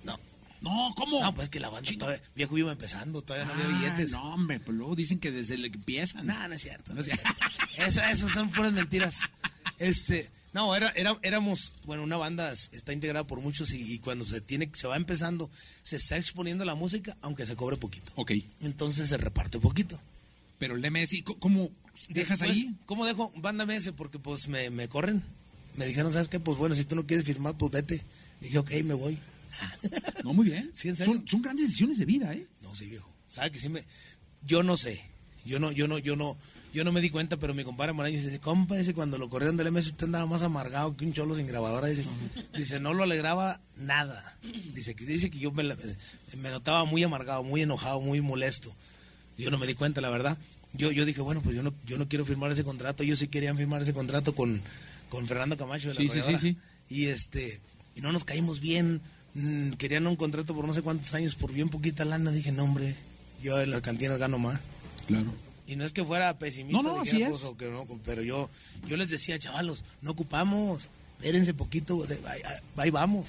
[0.03, 0.19] No.
[0.61, 1.21] No, ¿cómo?
[1.21, 4.11] No, pues que la banda todavía, viejo iba empezando, todavía no había Ah, billetes.
[4.11, 6.25] No, hombre, pues luego dicen que desde el que empiezan.
[6.25, 6.93] No, no es cierto.
[6.93, 7.29] No es cierto.
[7.77, 9.21] Eso, eso son puras mentiras.
[9.79, 14.25] Este, no, era, era, éramos, bueno, una banda está integrada por muchos y, y cuando
[14.25, 15.49] se tiene, se va empezando,
[15.83, 18.11] se está exponiendo la música, aunque se cobre poquito.
[18.15, 18.31] Ok.
[18.61, 19.99] Entonces se reparte poquito.
[20.57, 21.69] Pero el MS, ¿cómo- ¿cómo
[22.09, 22.75] dejas Después, ahí?
[22.87, 23.91] ¿Cómo dejo banda MS?
[23.91, 25.23] Porque pues me, me corren.
[25.75, 26.39] Me dijeron, ¿sabes qué?
[26.39, 28.03] Pues bueno, si tú no quieres firmar, pues vete.
[28.41, 29.17] Dije, ok, me voy.
[30.23, 30.71] No, muy bien.
[30.73, 32.45] Sí, son, son grandes decisiones de vida, ¿eh?
[32.61, 33.09] No, sí, viejo.
[33.27, 33.83] ¿Sabe que sí me...
[34.45, 35.01] Yo no sé.
[35.45, 36.37] Yo no, yo no, yo no,
[36.77, 39.57] yo no me di cuenta, pero mi compadre Moraño dice, compa, dice, cuando lo corrieron
[39.57, 42.07] del MS usted andaba más amargado que un cholo sin grabadora, dice,
[42.55, 44.37] dice, no lo alegraba nada.
[44.75, 48.75] Dice que, dice que yo me, me notaba muy amargado, muy enojado, muy molesto.
[49.39, 50.37] Yo no me di cuenta, la verdad.
[50.73, 53.01] Yo, yo dije, bueno, pues yo no, yo no quiero firmar ese contrato.
[53.01, 54.61] Ellos sí querían firmar ese contrato con,
[55.09, 56.57] con Fernando Camacho de la Sí, sí, sí, sí.
[56.89, 57.59] Y este,
[57.95, 59.01] y no nos caímos bien.
[59.33, 62.31] Mm, querían un contrato por no sé cuántos años, por bien poquita lana.
[62.31, 62.95] Dije, no, hombre,
[63.41, 64.61] yo en las cantinas gano más.
[65.07, 65.46] Claro.
[65.67, 67.41] Y no es que fuera pesimista, No, no, así es.
[67.57, 68.49] que no, pero yo,
[68.87, 70.89] yo les decía, chavalos, no ocupamos,
[71.19, 72.39] espérense poquito, de- ahí,
[72.77, 73.25] ahí vamos.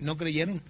[0.00, 0.62] No creyeron.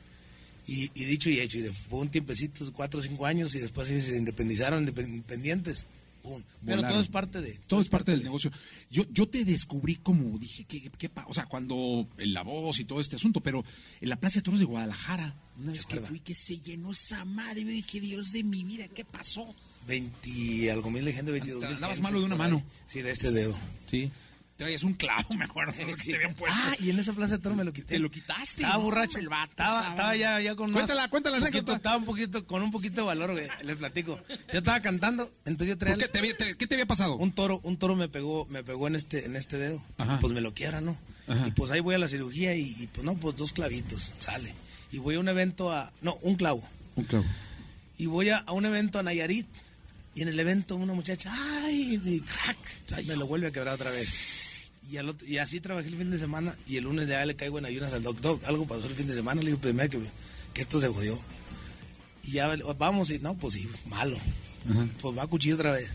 [0.67, 3.59] Y, y dicho y hecho, y de- fue un tiempecito, cuatro o cinco años, y
[3.59, 5.87] después se independizaron, independ- independientes.
[6.23, 6.43] Pum.
[6.67, 7.53] Pero todo es parte de...
[7.69, 8.51] Todo es parte del negocio.
[8.91, 12.81] Yo, yo te descubrí como dije, ¿qué, qué pa- o sea, cuando en la voz
[12.81, 13.65] y todo este asunto, pero
[14.01, 17.25] en la Plaza de Toros de Guadalajara, una vez que fui, que se llenó esa
[17.25, 19.55] madre, yo dije, Dios de mi vida, ¿qué pasó?
[19.89, 22.63] 20 algo mil de gente, 22 mil Andabas malo de una mano.
[22.87, 23.57] Sí, de este dedo.
[23.91, 24.11] Sí.
[24.57, 26.59] Traías un clavo, me acuerdo, que te habían puesto.
[26.61, 27.95] Ah, y en esa plaza de toro me lo quité.
[27.95, 28.63] Te lo quitaste.
[28.63, 28.83] Estaba ¿no?
[28.83, 29.19] borracho.
[29.19, 31.77] El vato estaba, estaba ya, ya con Cuéntala, más- cuéntala la poquito, anécdota.
[31.77, 33.47] Estaba un poquito, con un poquito de valor, güey.
[33.63, 34.19] Les platico.
[34.53, 35.95] Yo estaba cantando, entonces yo traía...
[35.95, 37.15] ¿Por qué te había- te- qué te había pasado?
[37.17, 39.81] Un toro, un toro me pegó, me pegó en este, en este dedo.
[39.97, 40.19] Ajá.
[40.21, 40.99] Pues me lo quiera, ¿no?
[41.29, 41.47] Ajá.
[41.47, 44.53] Y pues ahí voy a la cirugía y, y, pues no, pues dos clavitos, sale.
[44.91, 46.69] Y voy a un evento a, no, un clavo.
[46.97, 47.25] Un clavo.
[47.97, 49.47] Y voy a, a un evento a Nayarit.
[50.19, 53.93] Y en el evento una muchacha, ay, y crack, me lo vuelve a quebrar otra
[53.93, 54.73] vez.
[54.91, 57.37] Y, al otro- y así trabajé el fin de semana y el lunes ya le
[57.37, 59.73] caigo en ayunas al doc, doc, algo pasó el fin de semana, le digo, pues
[59.75, 60.01] mira que,
[60.55, 61.17] que esto se jodió.
[62.25, 62.49] Y ya
[62.79, 64.19] vamos y no, pues sí, malo.
[65.01, 65.89] Pues va a cuchillo otra vez.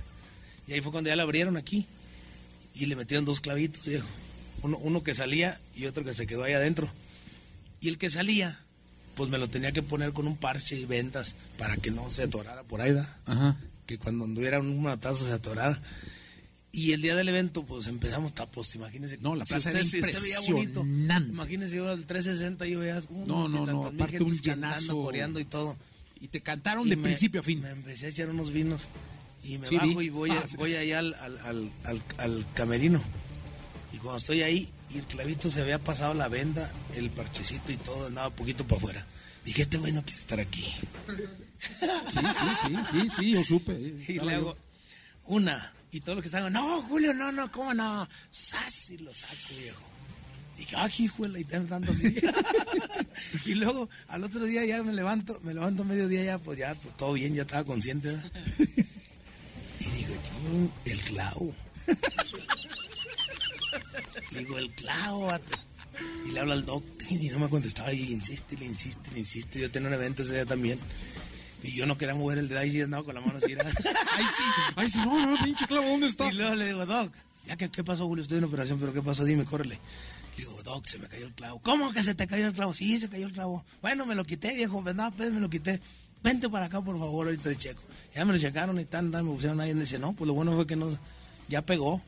[0.68, 1.86] Y ahí fue cuando ya le abrieron aquí
[2.74, 4.08] y le metieron dos clavitos, viejo.
[4.62, 6.90] Uno, uno que salía y otro que se quedó ahí adentro.
[7.82, 8.58] Y el que salía,
[9.16, 12.24] pues me lo tenía que poner con un parche y vendas para que no se
[12.24, 13.18] atorara por ahí, ¿verdad?
[13.26, 13.58] Ajá.
[13.86, 15.80] Que cuando anduviera un matazo se atorara.
[16.72, 19.18] Y el día del evento, pues empezamos tapos, imagínense.
[19.20, 21.30] No, la plaza usted, era si usted bonito, impresionante.
[21.32, 24.72] Imagínense yo al 360 yo veía un No, no, no, aparte un llenazo.
[24.88, 25.78] cantando, coreando y todo.
[26.20, 27.62] Y te cantaron Y de me- principio a fin.
[27.62, 28.88] Me empecé a echar unos vinos
[29.44, 30.06] y me Sí, bajo vi.
[30.06, 30.56] y voy, a- Ah, sí.
[30.58, 33.04] voy allá al, al, al, al- al camerino.
[33.92, 37.78] Y cuando estoy ahí y el clavito se había pasado la venda, el parchecito y
[37.78, 39.08] todo, andaba poquito para afuera.
[39.46, 40.66] Dije, este güey no quiere estar aquí.
[41.64, 43.74] Sí, sí, sí, sí, sí, yo supe.
[43.74, 44.56] eh, Y le hago
[45.26, 45.74] una.
[45.92, 48.08] Y todos los que estaban, no, Julio, no, no, ¿cómo no?
[48.32, 48.90] ¡Sas!
[48.92, 49.82] Y lo saco, viejo.
[50.58, 52.16] Dije, ah, hijuela, y están dando así.
[53.46, 56.96] y luego, al otro día ya me levanto, me levanto mediodía ya, pues ya, pues,
[56.98, 58.10] todo bien, ya estaba consciente.
[58.10, 58.32] ¿verdad?
[59.80, 61.56] y digo, "Chin, el clavo.
[64.32, 65.58] Digo, el clavo, vato.
[66.28, 69.60] Y le habla al doc y no me contestaba y insiste, le insiste, le insiste.
[69.60, 70.80] Yo tenía un evento ese día también.
[71.64, 73.54] Y yo no quería mover el dedo y andaba con la mano así.
[73.58, 74.44] Ay, sí,
[74.76, 76.30] ay, sí, no, no, pinche clavo, ¿dónde está?
[76.30, 77.14] Y luego le digo, Doc,
[77.48, 78.22] ya que, ¿qué pasó, Julio?
[78.22, 79.24] Estoy en operación, pero ¿qué pasó?
[79.24, 79.80] Dime, córrele.
[80.38, 81.60] Le digo, Doc, se me cayó el clavo.
[81.62, 82.74] ¿Cómo que se te cayó el clavo?
[82.74, 83.66] Sí, se cayó el clavo.
[83.82, 85.12] Bueno, me lo quité, viejo, ¿verdad?
[85.16, 85.80] Pues me lo quité.
[86.22, 87.82] Vente para acá, por favor, ahorita te checo.
[88.14, 90.34] Ya me lo checaron y tan, tan, me pusieron ahí y dice, no, pues lo
[90.34, 90.88] bueno fue que no,
[91.50, 92.02] ya pegó.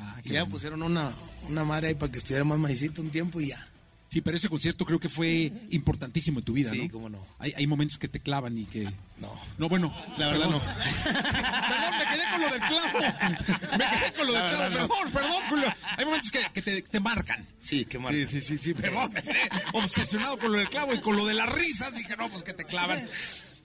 [0.00, 1.12] Ah, y ya pusieron una,
[1.48, 3.69] una madre ahí para que estuviera más majicito un tiempo y ya.
[4.10, 6.90] Sí, pero ese concierto creo que fue importantísimo en tu vida, Sí, ¿no?
[6.92, 7.24] cómo no.
[7.38, 8.82] Hay, hay momentos que te clavan y que...
[9.18, 9.32] No.
[9.56, 9.94] No, bueno.
[10.18, 10.60] La verdad perdón.
[10.60, 10.60] no.
[11.04, 12.98] perdón, me quedé con lo del clavo.
[13.78, 14.70] Me quedé con lo del La clavo.
[14.70, 14.88] no.
[14.88, 15.74] Perdón, perdón, Julio.
[15.96, 17.46] Hay momentos que, que te, te marcan.
[17.60, 18.12] Sí, qué mal.
[18.12, 18.74] Sí, sí, sí, sí.
[18.74, 21.94] Perdón, me quedé obsesionado con lo del clavo y con lo de las risas.
[21.94, 23.06] Dije, no, pues que te clavan.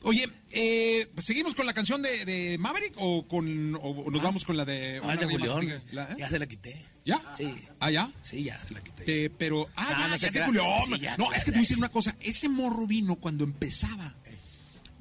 [0.06, 4.56] Oye, eh, ¿seguimos con la canción de, de Maverick o, con, o nos vamos con
[4.56, 5.00] la de...
[5.04, 5.70] Ah, más Julián.
[5.70, 6.16] eh?
[6.18, 6.80] Ya se la quité.
[7.06, 7.20] ¿Ya?
[7.36, 7.52] Sí.
[7.80, 8.12] ¿Ah, ya?
[8.22, 9.26] Sí, ya se la quité.
[9.26, 10.44] Eh, pero, ah, No, ya, no ya se.
[10.46, 10.66] Julián.
[10.86, 11.80] Sí, ya, no, ya, es que te ya, voy a decir ya.
[11.82, 12.16] una cosa.
[12.20, 14.16] Ese morro vino cuando empezaba.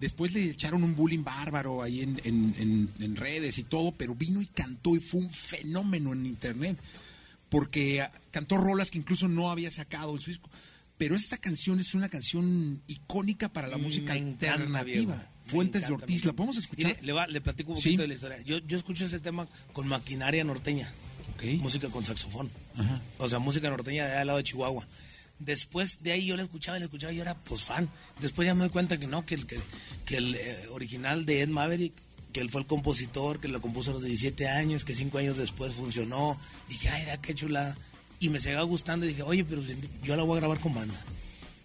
[0.01, 4.15] Después le echaron un bullying bárbaro ahí en, en- en- en redes y todo, pero
[4.15, 6.79] vino y cantó y fue un fenómeno en internet.
[7.49, 10.51] Porque ah, cantó rolas que incluso no había sacado en su disco.
[10.99, 15.15] Pero esta canción es una canción icónica para la Mm, música encanta, alternativa.
[15.17, 15.29] viejo.
[15.47, 16.87] Fuentes de encanta, Ortiz, me ¿la podemos escuchar?
[16.87, 17.85] Mire, le, va- le platico un Sí.
[17.91, 18.41] poquito de la historia.
[18.43, 20.91] Yo, yo escucho ese tema con maquinaria norteña.
[21.61, 22.51] Música con saxofón.
[23.19, 24.87] O sea, música norteña de allá al lado de Chihuahua.
[25.41, 27.91] Después de ahí yo la escuchaba y la escuchaba y yo era pues fan.
[28.21, 29.59] Después ya me doy cuenta que no, que el, que,
[30.07, 31.93] que el eh, original de Ed Maverick,
[32.33, 35.37] que él fue el compositor, que lo compuso a los 17 años, que cinco años
[35.37, 36.41] después funcionó.
[36.69, 37.77] Dije, ay, era qué chulada.
[38.25, 39.61] Y me seguía gustando y dije, oye, pero
[40.03, 40.95] yo la voy a grabar con banda.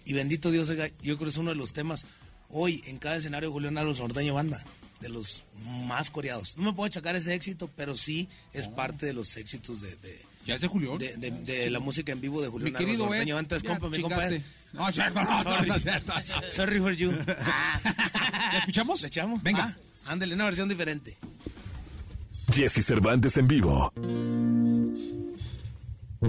[0.03, 2.05] Y bendito Dios, yo creo que es uno de los temas
[2.49, 4.62] hoy en cada escenario de Julián Álvarez Norteño Banda,
[4.99, 5.45] de los
[5.88, 6.57] más coreados.
[6.57, 10.22] No me puedo achacar ese éxito, pero sí es parte de los éxitos de, de,
[10.45, 10.97] ¿Ya es de Julián?
[10.97, 13.55] de, de- de la música en vivo de Julián Mi Álvarez querido Norteño Ed, Banda.
[13.55, 14.28] Es ya compa, mi compa.
[14.28, 14.41] Ed.
[14.74, 15.70] No, cierto, no, no, Sorry.
[15.70, 16.14] no, cierto.
[16.51, 17.12] Sorry for you.
[18.51, 19.01] ¿La escuchamos?
[19.01, 19.41] ¿Le echamos?
[19.43, 19.78] Venga.
[20.05, 21.18] Ah, ándale, una versión diferente.
[22.53, 23.93] Jesse Cervantes en vivo.
[26.22, 26.28] Ya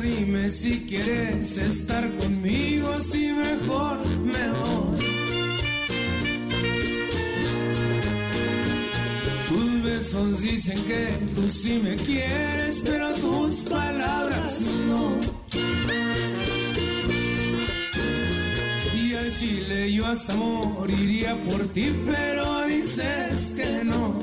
[0.00, 4.81] dime si quieres estar conmigo, así mejor me voy.
[10.12, 15.16] Dicen que tú sí me quieres, pero tus palabras no.
[18.94, 24.20] Y al chile yo hasta moriría por ti, pero dices que no.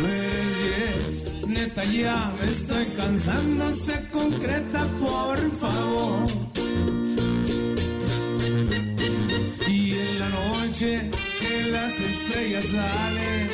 [0.00, 6.26] No eres bien, neta ya me estoy cansando, se concreta por favor.
[9.68, 11.10] Y en la noche
[11.90, 13.48] las estrellas salen,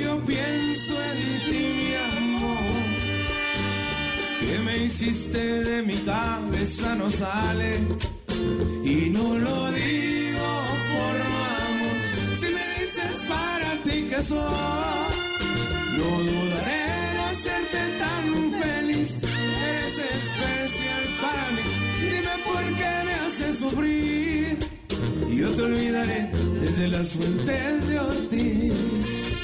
[0.00, 1.20] yo pienso en
[1.50, 2.84] ti, amor.
[4.40, 7.80] Que me hiciste de mi cabeza no sale
[8.84, 10.50] y no lo digo
[10.92, 11.96] por amor.
[12.40, 15.10] Si me dices para ti que soy,
[15.98, 18.26] no dudaré en hacerte tan
[18.62, 19.18] feliz.
[19.68, 21.64] Eres especial para mí.
[22.02, 24.73] Dime por qué me haces sufrir.
[25.36, 26.30] Yo te olvidaré
[26.60, 29.34] desde las fuentes de Ortiz.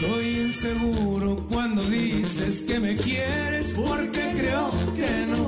[0.00, 5.44] Soy inseguro cuando dices que me quieres porque creo que no.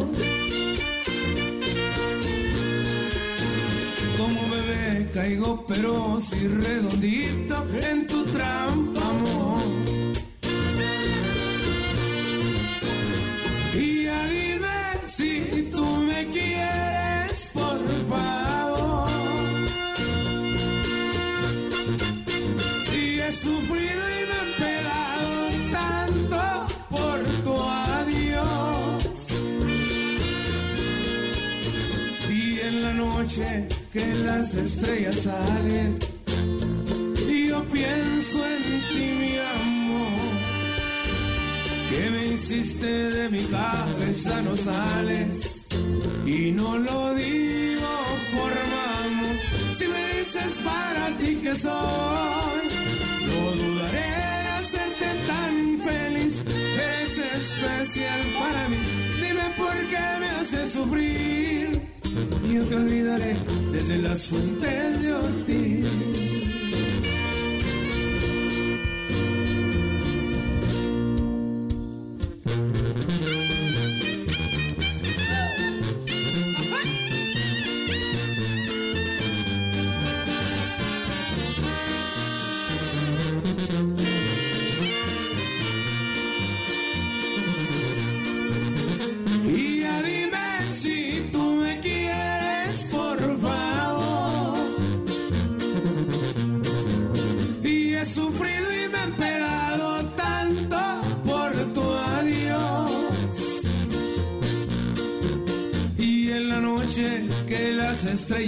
[4.19, 9.63] Como bebé caigo pero si redondito en tu trampa, amor.
[13.75, 14.69] Y ya dime
[15.07, 15.62] si
[33.93, 35.99] que las estrellas salen,
[37.49, 40.33] yo pienso en ti, mi amor.
[41.91, 45.69] Que me hiciste de mi cabeza no sales
[46.25, 47.93] y no lo digo
[48.35, 49.37] por mamón.
[49.73, 52.65] Si me dices para ti que soy,
[53.27, 54.07] no dudaré
[54.41, 56.43] en hacerte tan feliz.
[56.49, 58.79] Eres especial para mí.
[59.17, 61.92] Dime por qué me haces sufrir.
[62.53, 63.37] Yo te olvidaré
[63.73, 65.32] desde las fuentes de Ortiz.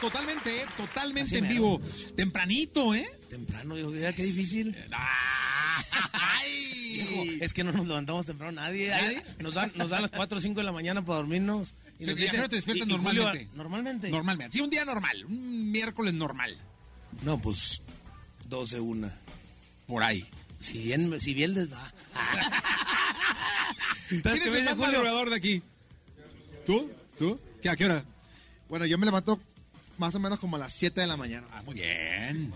[0.00, 0.66] Totalmente, ¿eh?
[0.76, 1.54] totalmente Así en mero.
[1.54, 1.80] vivo.
[2.16, 3.06] Tempranito, ¿eh?
[3.28, 4.76] Temprano, yo qué difícil.
[6.92, 8.88] Viejo, es que no nos levantamos temprano nadie.
[8.90, 9.22] ¿Nadie?
[9.40, 11.74] Nos dan, nos dan las 4 o 5 de la mañana para dormirnos.
[11.98, 13.56] Pero nos ya dicen- no te despiertas y- y Julio, normalmente.
[13.56, 14.08] normalmente.
[14.10, 14.56] Normalmente.
[14.56, 15.24] Sí, un día normal.
[15.26, 16.56] Un miércoles normal.
[17.22, 17.82] No, pues
[18.48, 19.10] 12, 1.
[19.86, 20.26] Por ahí.
[20.60, 21.92] Si bien, si bien les va.
[24.08, 25.62] ¿Quién ¿qué es el más madrugador de aquí?
[26.64, 26.90] ¿Tú?
[27.18, 27.38] ¿Tú?
[27.62, 28.04] ¿Qué, ¿A qué hora?
[28.68, 29.40] Bueno, yo me levanto
[29.98, 31.46] más o menos como a las 7 de la mañana.
[31.52, 32.52] Ah, muy bien.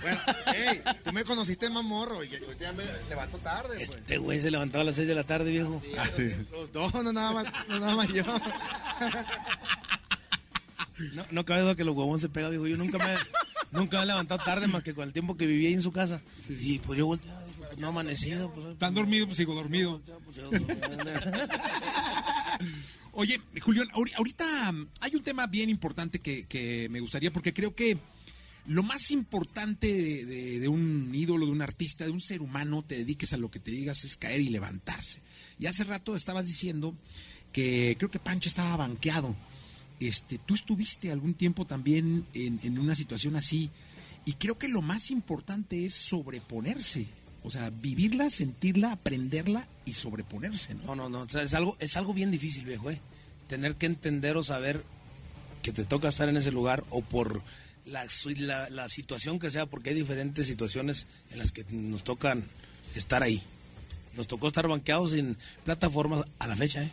[0.00, 0.20] Bueno,
[0.54, 3.90] hey, tú me conociste más morro y ahorita ya me levanto tarde, pues.
[3.90, 5.82] Este güey se levantaba a las 6 de la tarde, viejo.
[6.52, 8.22] Los dos, no nada más, no nada más yo.
[11.14, 12.66] No, no cabe duda que los huevones se pegan, viejo.
[12.66, 13.14] Yo nunca me,
[13.72, 15.92] nunca me he levantado tarde más que con el tiempo que viví ahí en su
[15.92, 16.20] casa.
[16.48, 18.52] Y pues yo volteaba, pues, no amanecido.
[18.52, 19.36] Pues, ¿Están dormidos?
[19.36, 20.00] Sigo dormido.
[23.20, 27.74] Oye, Julián, ahori- ahorita mm, hay un tema bien importante que, me gustaría, porque creo
[27.74, 27.98] que
[28.66, 32.84] lo más importante de, de- de un ídolo, de un artista, de un ser humano,
[32.86, 35.20] te dediques a lo que te digas, es caer y levantarse.
[35.58, 36.96] Y hace rato estabas diciendo
[37.52, 39.34] que creo que Pancho estaba banqueado.
[39.98, 43.68] Este, tú estuviste algún tiempo también en, en una situación así,
[44.26, 47.08] y creo que lo más importante es sobreponerse.
[47.44, 50.94] O sea, vivirla, sentirla, aprenderla y sobreponerse, ¿no?
[50.94, 51.20] No, no, no.
[51.20, 53.00] o sea, es, algo, es algo bien difícil, viejo, ¿eh?
[53.46, 54.84] Tener que entender o saber
[55.62, 57.42] que te toca estar en ese lugar o por
[57.86, 62.44] la, situación que sea, porque hay diferentes situaciones en las que nos tocan
[62.94, 63.42] estar ahí.
[64.16, 66.90] Nos tocó estar banqueados sin plataformas a la fecha, ¿eh?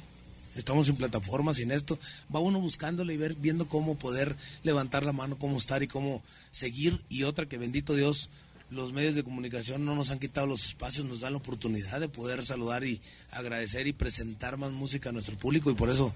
[0.56, 2.00] Estamos sin plataformas, sin esto.
[2.34, 6.24] Va uno buscándole y ver, viendo cómo poder levantar la mano, cómo estar y cómo
[6.50, 7.02] seguir.
[7.10, 8.30] Y otra que bendito Dios,
[8.70, 12.09] los medios de comunicación no nos han quitado los espacios, nos dan la oportunidad de
[12.09, 13.01] poder saludar y
[13.32, 15.70] agradecer y presentar más música a nuestro público.
[15.70, 16.13] Y por eso,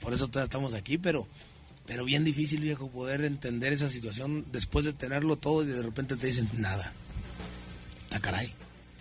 [0.00, 1.26] por eso todavía estamos aquí, pero,
[1.86, 6.16] pero bien difícil, viejo, poder entender esa situación después de tenerlo todo y de repente
[6.16, 6.92] te dicen nada.
[8.12, 8.52] Ah, caray.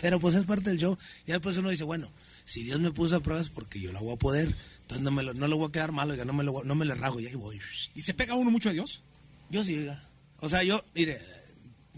[0.02, 0.98] Pero pues es parte del show.
[1.28, 2.12] Y después uno dice, bueno,
[2.46, 4.54] si Dios me puso a pruebas porque yo la voy a poder.
[4.82, 6.76] Entonces no me, lo, no le voy a quedar mal, oiga, no me, lo, no
[6.76, 7.60] me le rajo y ahí voy.
[7.96, 9.04] ¿Y se pega uno mucho a Dios?
[9.50, 10.08] Yo sí, oiga.
[10.40, 11.20] O sea, yo, mire,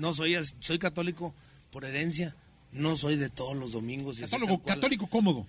[0.02, 1.34] no soy, soy católico
[1.72, 2.36] por herencia,
[2.72, 4.18] no soy de todos los domingos.
[4.20, 5.48] y Católico, católico cómodo.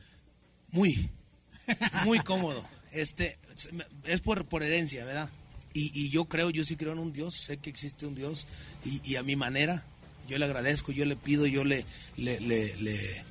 [0.71, 1.11] Muy,
[2.05, 2.63] muy cómodo.
[2.93, 3.39] Este,
[4.05, 5.31] es por, por herencia, ¿verdad?
[5.75, 8.47] Y, y yo creo, yo sí creo en un Dios, sé que existe un Dios
[8.85, 9.85] y, y a mi manera,
[10.29, 11.85] yo le agradezco, yo le pido, yo le,
[12.17, 13.25] le, le, le-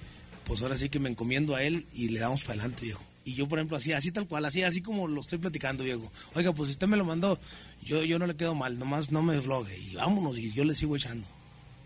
[0.45, 3.03] pues ahora sí que me encomiendo a Él y le damos para adelante, viejo.
[3.23, 6.11] Y yo, por ejemplo, así, así tal cual, así, así como lo estoy platicando, viejo.
[6.33, 7.39] Oiga, pues si usted me lo mandó,
[7.83, 10.73] yo, yo no le quedo mal, nomás no me flogue y vámonos y yo le
[10.73, 11.25] sigo echando.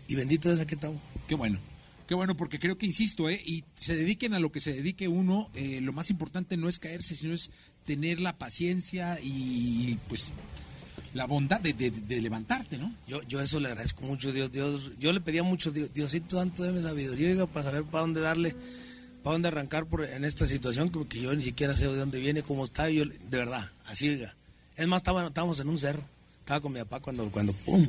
[0.08, 1.00] Y bendito es aquí estamos.
[1.28, 1.58] Qué bueno.
[2.06, 3.40] Qué bueno, porque creo que, insisto, ¿eh?
[3.44, 6.78] y se dediquen a lo que se dedique uno, eh, lo más importante no es
[6.78, 7.50] caerse, sino es
[7.84, 10.32] tener la paciencia y, pues,
[11.14, 12.94] la bondad de, de- de levantarte, ¿no?
[13.08, 14.92] Yo, yo eso le agradezco mucho, Dios, Dios.
[15.00, 18.54] Yo le pedía mucho, Dios, Diosito Santo, dame sabiduría oiga, para saber para dónde darle,
[19.26, 22.20] para dónde arrancar por, en esta situación, que, que yo ni siquiera sé de dónde
[22.20, 24.32] viene, cómo está, yo, de verdad, así, oiga.
[24.76, 26.00] Es más, estaba, estábamos en un cerro,
[26.38, 27.84] estaba con mi papá cuando, cuando ¡pum!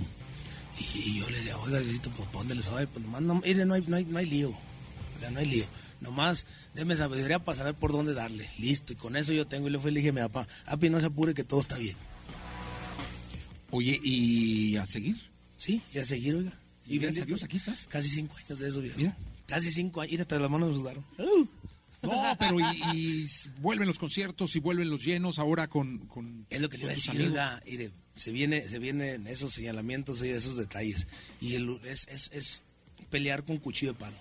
[0.80, 2.88] Y, y yo le decía, oiga, Diosito, pues, ¿para dónde les doy?
[2.88, 5.46] Pues nomás, no, mire, no hay, no, hay, no hay lío, o sea, no hay
[5.46, 5.66] lío.
[6.02, 8.50] Nomás, déme sabiduría para saber por dónde darle.
[8.58, 10.48] Listo, y con eso yo tengo, y le fui y le dije a mi papá,
[10.66, 11.98] papi, no se apure que todo está bien.
[13.70, 15.22] Oye, ¿y a seguir?
[15.56, 16.54] Sí, y a seguir, oiga.
[16.88, 17.86] Y gracias a Dios, aquí estás.
[17.92, 18.98] Casi cinco años de eso, viejo.
[18.98, 19.16] Mira.
[19.48, 20.12] Casi cinco años.
[20.12, 21.04] Mira, hasta las manos sudaron.
[22.04, 23.26] No, pero y, y
[23.60, 25.98] vuelven los conciertos y vuelven los llenos ahora con...
[26.08, 27.32] con Es lo que le iba a con decir, amigos.
[27.32, 31.08] oiga, mire, se viene, se vienen esos señalamientos y esos detalles.
[31.42, 32.64] Y el- es, es, es
[33.10, 34.16] pelear con cuchillo de palo.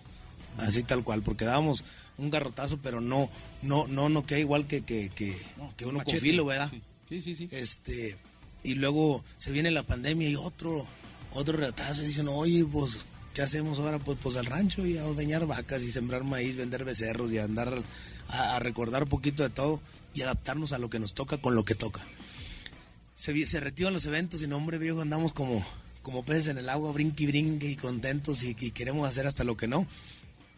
[0.58, 1.84] Así tal cual, porque dábamos
[2.16, 5.36] un garrotazo, pero no, no, no, no queda igual que, que, que,
[5.76, 6.20] que uno con machete.
[6.20, 6.72] filo, ¿verdad?
[7.10, 7.46] Sí, sí, sí.
[7.52, 8.16] Este,
[8.64, 10.86] y luego se viene la pandemia y otro,
[11.34, 12.92] otro retazo y dicen, oye, pues,
[13.37, 13.99] ¿qué hacemos ahora?
[13.99, 17.70] Pues, pues al rancho y a ordeñar vacas y sembrar maíz, vender becerros y andar
[18.30, 19.78] a, recordar un poquito de todo
[20.14, 22.01] y adaptarnos a lo que nos toca con lo que toca.
[23.14, 25.62] Se, se reactivan los eventos y no, hombre, viejo, andamos como,
[26.03, 29.55] como peces en el agua, brinque y brinque y contentos y, queremos hacer hasta lo
[29.55, 29.87] que no.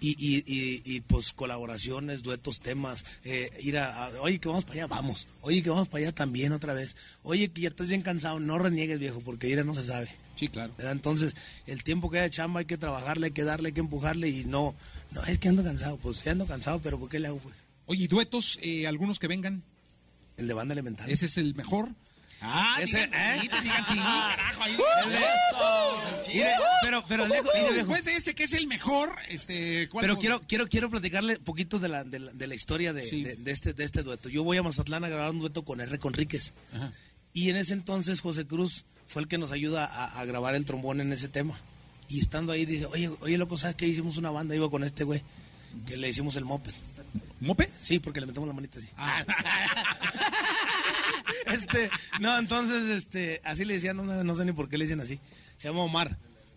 [0.01, 4.75] Y, y, y, y, pues colaboraciones, duetos, temas, eh, ir a, oye que vamos para
[4.75, 8.03] allá, vamos, oye que vamos para allá también otra vez, oye que ya estás bien
[8.03, 10.09] cansado, no reniegues viejo, porque ir no se sabe.
[10.39, 10.73] Sí, claro.
[10.79, 10.93] ¿verdad?
[10.93, 11.35] Entonces,
[11.67, 14.29] el tiempo que hay de chamba hay que trabajarle, hay que darle, hay que empujarle
[14.29, 14.75] y no,
[15.11, 17.57] no, es que ando cansado, pues ya ando cansado, pero ¿por qué le hago pues?
[17.87, 19.63] Oye, ¿y duetos, eh, algunos que vengan?
[20.37, 21.11] El de banda elemental.
[21.11, 21.89] ¿Ese es el mejor?
[22.41, 23.39] Ah, Ese, digan, ¿eh?
[23.43, 24.77] digan, digan, sí, carajo, ahí.
[26.29, 26.47] Mire,
[26.83, 29.89] pero, pero lejos, mire, después de este, que es el mejor, este...
[29.89, 33.03] ¿cuál Pero quiero, quiero, quiero platicarle poquito de la, de la, de la historia de,
[33.03, 33.25] Sí.
[33.25, 34.29] de- de este, de este dueto.
[34.29, 35.99] Yo voy a Mazatlán a grabar un dueto con R.
[35.99, 36.53] Conríquez.
[36.75, 36.93] Ajá.
[37.33, 40.65] Y en ese entonces José Cruz fue el que nos ayuda a, a grabar el
[40.65, 41.59] trombón en ese tema.
[42.09, 43.87] Y estando ahí dice, oye, oye, loco, ¿sabes qué?
[43.87, 45.23] Hicimos una banda, iba con este güey,
[45.87, 46.73] que le hicimos el moped.
[47.41, 47.71] ¿Mope?
[47.77, 48.89] Sí, porque le metemos la manita así.
[48.97, 49.25] Ah.
[51.53, 51.91] este,
[52.21, 55.21] no, entonces, este, así le decían, no, no, sé ni por qué le dicen así.
[55.57, 56.17] Se llama Omar.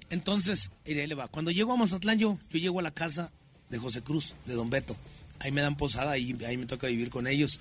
[0.10, 1.28] Entonces, ahí le va.
[1.28, 3.32] Cuando llego a Mazatlán, yo, yo llego a la casa
[3.70, 4.98] de José Cruz, de Don Beto.
[5.40, 7.60] Ahí me dan posada, ahí, ahí me toca vivir con ellos.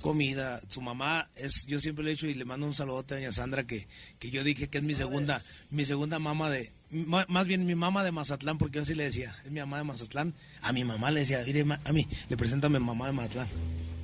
[0.00, 3.16] Comida, su mamá es, yo siempre le he hecho y le mando un saludote a
[3.18, 3.86] doña Sandra que,
[4.18, 8.02] que yo dije que es mi segunda, mi segunda mamá de, más bien mi mamá
[8.02, 10.34] de Mazatlán, porque yo así le decía, es mi mamá de Mazatlán.
[10.62, 13.48] A mi mamá le decía, mire, a mí, le presento a mi mamá de Mazatlán.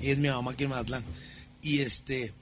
[0.01, 1.05] Y es mi mamá aquí en Mazatlán.
[1.63, 2.33] Y este,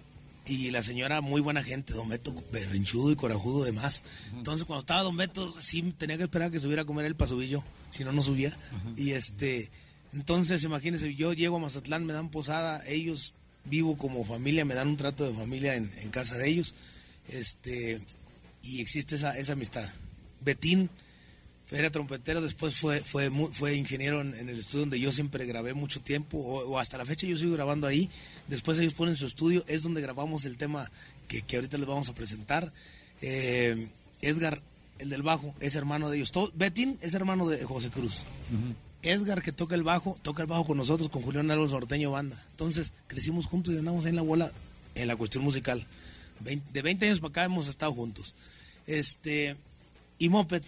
[0.46, 4.02] y la señora muy buena gente, Don Beto, berrinchudo y corajudo demás.
[4.36, 7.16] Entonces cuando estaba Don Beto, sí tenía que esperar a que subiera a comer él
[7.16, 8.52] para subir yo, si no, no subía.
[8.96, 9.70] Y este,
[10.12, 13.34] entonces imagínense, yo llego a Mazatlán, me dan posada, ellos
[13.64, 16.74] vivo como familia, me dan un trato de familia en, casa de ellos.
[17.28, 18.00] Este,
[18.62, 19.88] y existe esa, esa amistad.
[20.40, 20.90] Betín
[21.70, 26.00] era trompetero, después fue, fue, fue ingeniero en, el estudio donde yo siempre grabé mucho
[26.00, 28.10] tiempo, o, hasta la fecha yo sigo grabando ahí.
[28.48, 30.90] Después ellos ponen su estudio, es donde grabamos el tema
[31.26, 32.72] que, que ahorita les vamos a presentar.
[33.22, 33.88] Eh,
[34.20, 34.60] Edgar,
[34.98, 36.32] el del bajo, es hermano de ellos.
[36.54, 38.24] Betín es hermano de José Cruz.
[39.12, 42.42] Edgar, que toca el bajo, toca el bajo con nosotros, con Julián Álvarez Norteño Banda.
[42.52, 44.52] Entonces, crecimos juntos y andamos ahí en la bola
[44.94, 45.84] en la cuestión musical.
[46.40, 48.34] De 20 años para acá hemos estado juntos.
[48.86, 49.56] Este,
[50.18, 50.62] y Moped,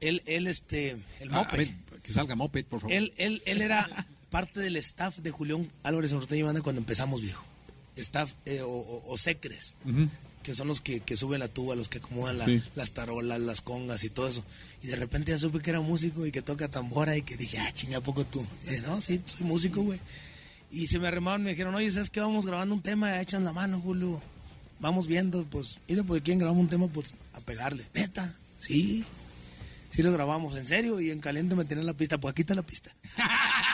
[0.00, 1.54] él, él, este, el Ah, Moped.
[1.54, 2.94] a ver, que salga Moped, por favor.
[2.94, 7.44] Él, él, él era parte del staff de Julián Álvarez Norteño Banda cuando empezamos, viejo.
[7.96, 9.76] Staff eh, o, o- o secres.
[10.48, 12.62] Que son los que, que suben la tuba, los que acomodan la- Sí.
[12.74, 14.42] las tarolas, las congas y todo eso.
[14.82, 17.58] Y de repente ya supe que era músico y que toca tambora y que dije,
[17.58, 18.40] ah, chinga, ¿a poco tú?
[18.64, 20.00] Y dije, no, sí, soy músico, güey.
[20.70, 22.20] Y se me arremaron y me dijeron, oye, ¿sabes qué?
[22.20, 24.22] Vamos grabando un tema, echan la mano, Julio.
[24.80, 26.86] Vamos viendo, pues, mira, pues, ¿quién grabamos un tema?
[26.88, 27.84] Pues, a pegarle.
[27.92, 29.04] Neta, sí.
[29.90, 32.54] Sí lo grabamos, en serio, y en caliente me tenían la pista, pues aquí está
[32.54, 32.94] la pista.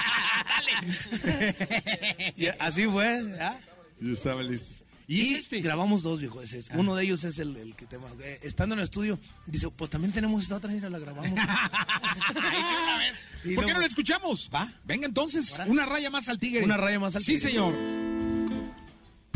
[2.37, 3.57] Y así fue, ¿ah?
[4.01, 4.85] Yo estaba listo.
[5.07, 6.41] Y, grabamos dos, viejo.
[6.41, 8.07] ese es- Uno de ellos es el, el que tema.
[8.23, 11.31] eh, Estando en el estudio, dice, pues también tenemos esta otra, mira, la grabamos.
[13.55, 14.49] ¿Por qué no lo escuchamos?
[14.55, 14.67] Va.
[14.85, 16.65] Venga entonces, una raya más al tigre.
[16.65, 17.51] Una raya más al Sí, tigre.
[17.51, 17.75] señor.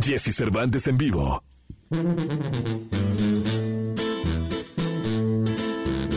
[0.03, 1.43] Jesse Cervantes en vivo.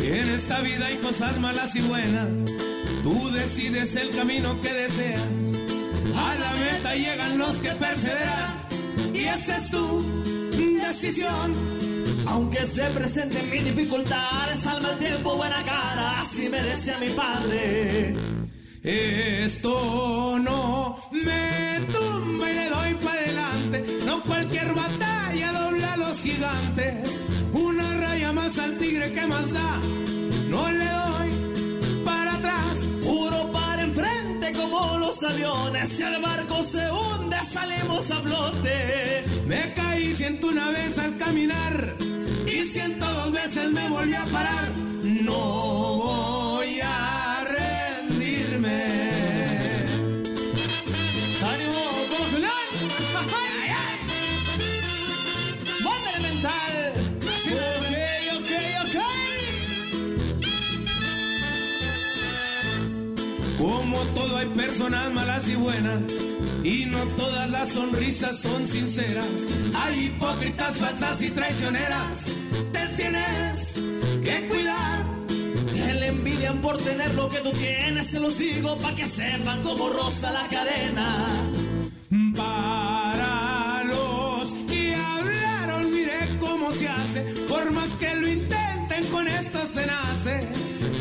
[0.03, 2.29] En esta vida hay cosas malas y buenas.
[3.03, 5.21] Tú decides el camino que deseas.
[6.15, 8.60] A la meta llegan los que perseveran.
[9.13, 10.03] Y esa es tu
[10.57, 11.53] decisión.
[12.27, 18.15] Aunque se presenten mis dificultades, al mal tiempo buena cara, así me decía mi padre.
[18.83, 23.85] Esto no me tumba y le doy para adelante.
[24.05, 27.19] No cualquier batalla dobla a los gigantes.
[27.53, 29.79] Una raya más al tigre que más da.
[30.49, 31.10] No le doy
[35.11, 39.23] si el barco se hunde, salimos a flote.
[39.45, 41.95] Me caí ciento una vez al caminar
[42.47, 44.69] y ciento dos veces me volví a parar.
[45.03, 47.20] No voy a
[64.01, 66.01] como todo hay personas malas y buenas.
[66.63, 69.25] Y no todas las sonrisas son sinceras.
[69.75, 72.25] Hay hipócritas, falsas y traicioneras.
[72.71, 73.73] Te tienes
[74.23, 75.05] que cuidar.
[75.27, 79.61] Que le envidian por tener lo que tú tienes, se los digo pa' que sepan
[79.63, 81.25] cómo rosa la cadena.
[82.35, 87.21] Para los que hablaron, mire cómo se hace.
[87.49, 90.47] Por más que lo intenten, con esto se nace.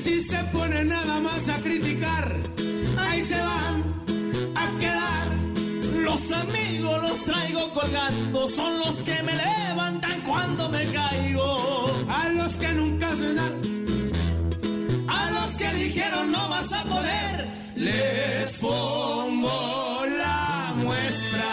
[0.01, 2.35] Si se ponen nada más a criticar,
[3.21, 3.85] ahí se van
[4.57, 5.29] a quedar.
[6.03, 11.95] Los amigos los traigo colgando, son los que me levantan cuando me caigo.
[12.09, 13.55] A los que nunca suenan,
[15.09, 21.51] A los que dijeron no vas a poder, les pongo la muestra.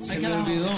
[0.00, 0.70] Se me olvidó.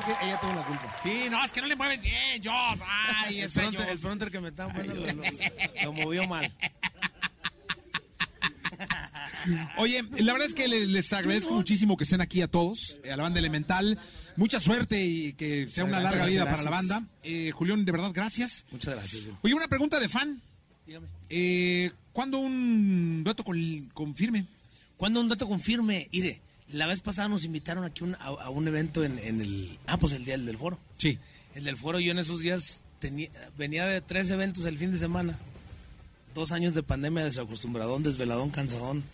[0.00, 0.96] Que ella tuvo la culpa.
[1.02, 2.80] Sí, no, es que no le mueves bien, Joss.
[2.86, 3.88] Ay, El ese Joss.
[3.88, 5.22] el pronter que me estaba poniendo lo, lo-
[5.84, 6.50] lo movió mal.
[9.78, 13.10] Oye, la verdad es que les, les agradezco muchísimo que estén aquí a todos, eh,
[13.12, 13.98] a la banda Elemental.
[14.36, 16.64] Mucha suerte y que sea una Gracias, larga vida gracias.
[16.66, 17.08] para la banda.
[17.22, 18.64] Eh, Julián, de verdad, gracias.
[18.70, 19.24] Muchas gracias.
[19.42, 20.40] Oye, una pregunta de fan.
[20.86, 21.06] Dígame.
[21.28, 24.46] Eh, ¿Cuándo un dueto con, con firme?
[24.96, 26.08] ¿Cuándo un dato confirme?
[26.12, 26.40] Mire,
[26.72, 29.78] la vez pasada nos invitaron aquí un- a, a un evento en, en el...
[29.86, 30.78] Ah, pues el día del foro.
[30.98, 31.18] Sí.
[31.54, 34.98] El del foro, yo en esos días tenía, venía de tres eventos el fin de
[34.98, 35.38] semana.
[36.34, 39.04] Dos años de pandemia, desacostumbradón, desveladón, cansadón.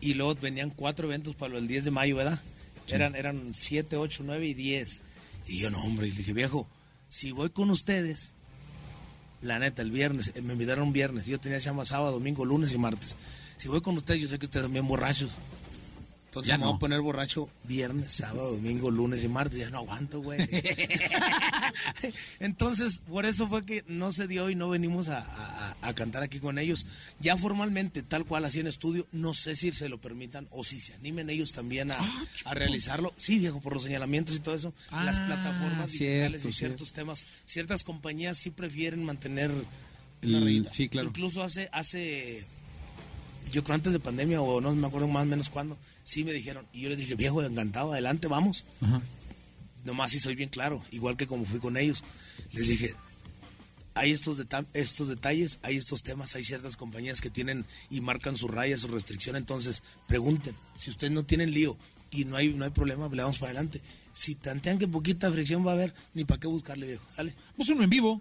[0.00, 2.40] Y luego venían cuatro eventos para el 10 de mayo, ¿verdad?
[2.88, 5.02] Eran, eran siete, ocho, nueve y diez.
[5.46, 6.68] Y yo, no, hombre, y le dije, viejo,
[7.08, 8.30] si voy con ustedes,
[9.42, 12.72] la neta, el viernes, eh, me invitaron un viernes, yo tenía chamba sábado, domingo, lunes
[12.72, 13.16] y martes.
[13.56, 15.32] Si voy con ustedes, yo sé que ustedes también borrachos.
[16.28, 16.76] Entonces Ya me voy no.
[16.76, 19.58] a poner borracho viernes, sábado, domingo, lunes y martes.
[19.60, 20.38] Ya no aguanto, güey.
[22.40, 26.22] Entonces, por eso fue que no se dio y no venimos a, a- a cantar
[26.22, 26.86] aquí con ellos.
[27.20, 30.80] Ya formalmente, tal cual así en estudio, no sé si se lo permitan o si
[30.80, 31.98] se animen ellos también a,
[32.44, 33.14] a realizarlo.
[33.16, 34.74] Sí, viejo, por los señalamientos y todo eso.
[34.90, 39.50] las Ah, plataformas digitales cierto, y ciertos temas, ciertas compañías sí prefieren mantener
[40.22, 40.72] la rayita.
[40.74, 41.08] sí, claro.
[41.08, 42.44] Incluso hace, hace
[43.50, 46.32] yo creo antes de pandemia o no me acuerdo más o menos cuándo, sí me
[46.32, 46.66] dijeron.
[46.72, 48.64] Y yo les dije, viejo, encantado, adelante, vamos.
[49.84, 52.04] Nomás sí soy bien claro, igual que como fui con ellos.
[52.52, 52.92] Les dije,
[53.94, 58.36] hay estos, deta- estos detalles, hay estos temas, hay ciertas compañías que tienen y marcan
[58.36, 59.34] su raya, su restricción.
[59.36, 61.76] Entonces, pregunten, si ustedes no tienen lío
[62.10, 63.80] y no hay, no hay problema, le damos para adelante.
[64.12, 67.04] Si tantean que poquita fricción va a haber, ni para qué buscarle, viejo.
[67.16, 67.34] Dale.
[67.56, 68.20] Pues uno en vivo.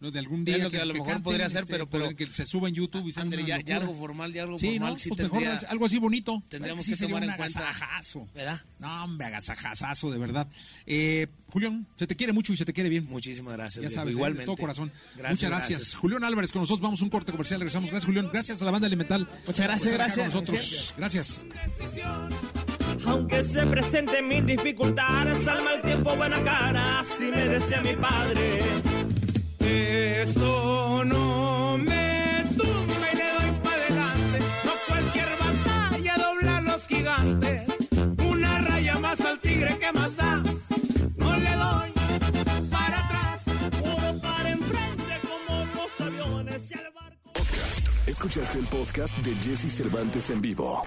[0.00, 1.90] Lo de algún día Es lo que a lo mejor canten, podría ser, este, pero-
[1.90, 4.56] pero- que se suba en YouTube y sea una ya, ya algo formal, ya algo
[4.56, 4.98] Sí, formal, ¿no?
[4.98, 6.42] sí Pues mejor tendría- algo así bonito.
[6.48, 7.58] tendríamos sí que sería tomar un en cuenta.
[7.60, 8.28] agasajazo.
[8.32, 8.60] ¿Verdad?
[8.78, 10.46] No, hombre, agasajazazo, de verdad.
[10.86, 13.06] Eh, Julián, se te quiere mucho y se te quiere bien.
[13.10, 13.82] Muchísimas gracias.
[13.82, 14.14] Ya sabes, ¿eh?
[14.14, 14.44] de igualmente.
[14.44, 14.92] todo corazón.
[15.16, 15.94] Gracias, Muchas gracias.
[15.96, 16.82] Julián Álvarez con nosotros.
[16.82, 17.58] Vamos a un corte comercial.
[17.58, 17.90] Regresamos.
[17.90, 18.28] Gracias, Julián.
[18.32, 19.28] Gracias a la banda Elemental.
[19.46, 20.30] Muchas gracias, gracias.
[20.30, 20.94] Con nosotros.
[20.96, 21.40] Gracias.
[23.06, 28.62] Aunque se presenten mil dificultades, al mal tiempo buena cara, así me decía mi padre.
[29.60, 34.38] Esto no me tumba y le doy para adelante.
[34.64, 37.62] No cualquier batalla dobla los gigantes.
[38.24, 40.42] Una raya más al tigre que más da.
[41.16, 41.92] No le doy
[42.70, 43.42] para atrás.
[43.82, 47.32] Uno para enfrente como los aviones y el barco.
[48.06, 50.84] Escuchaste el podcast de Jesse Cervantes en vivo.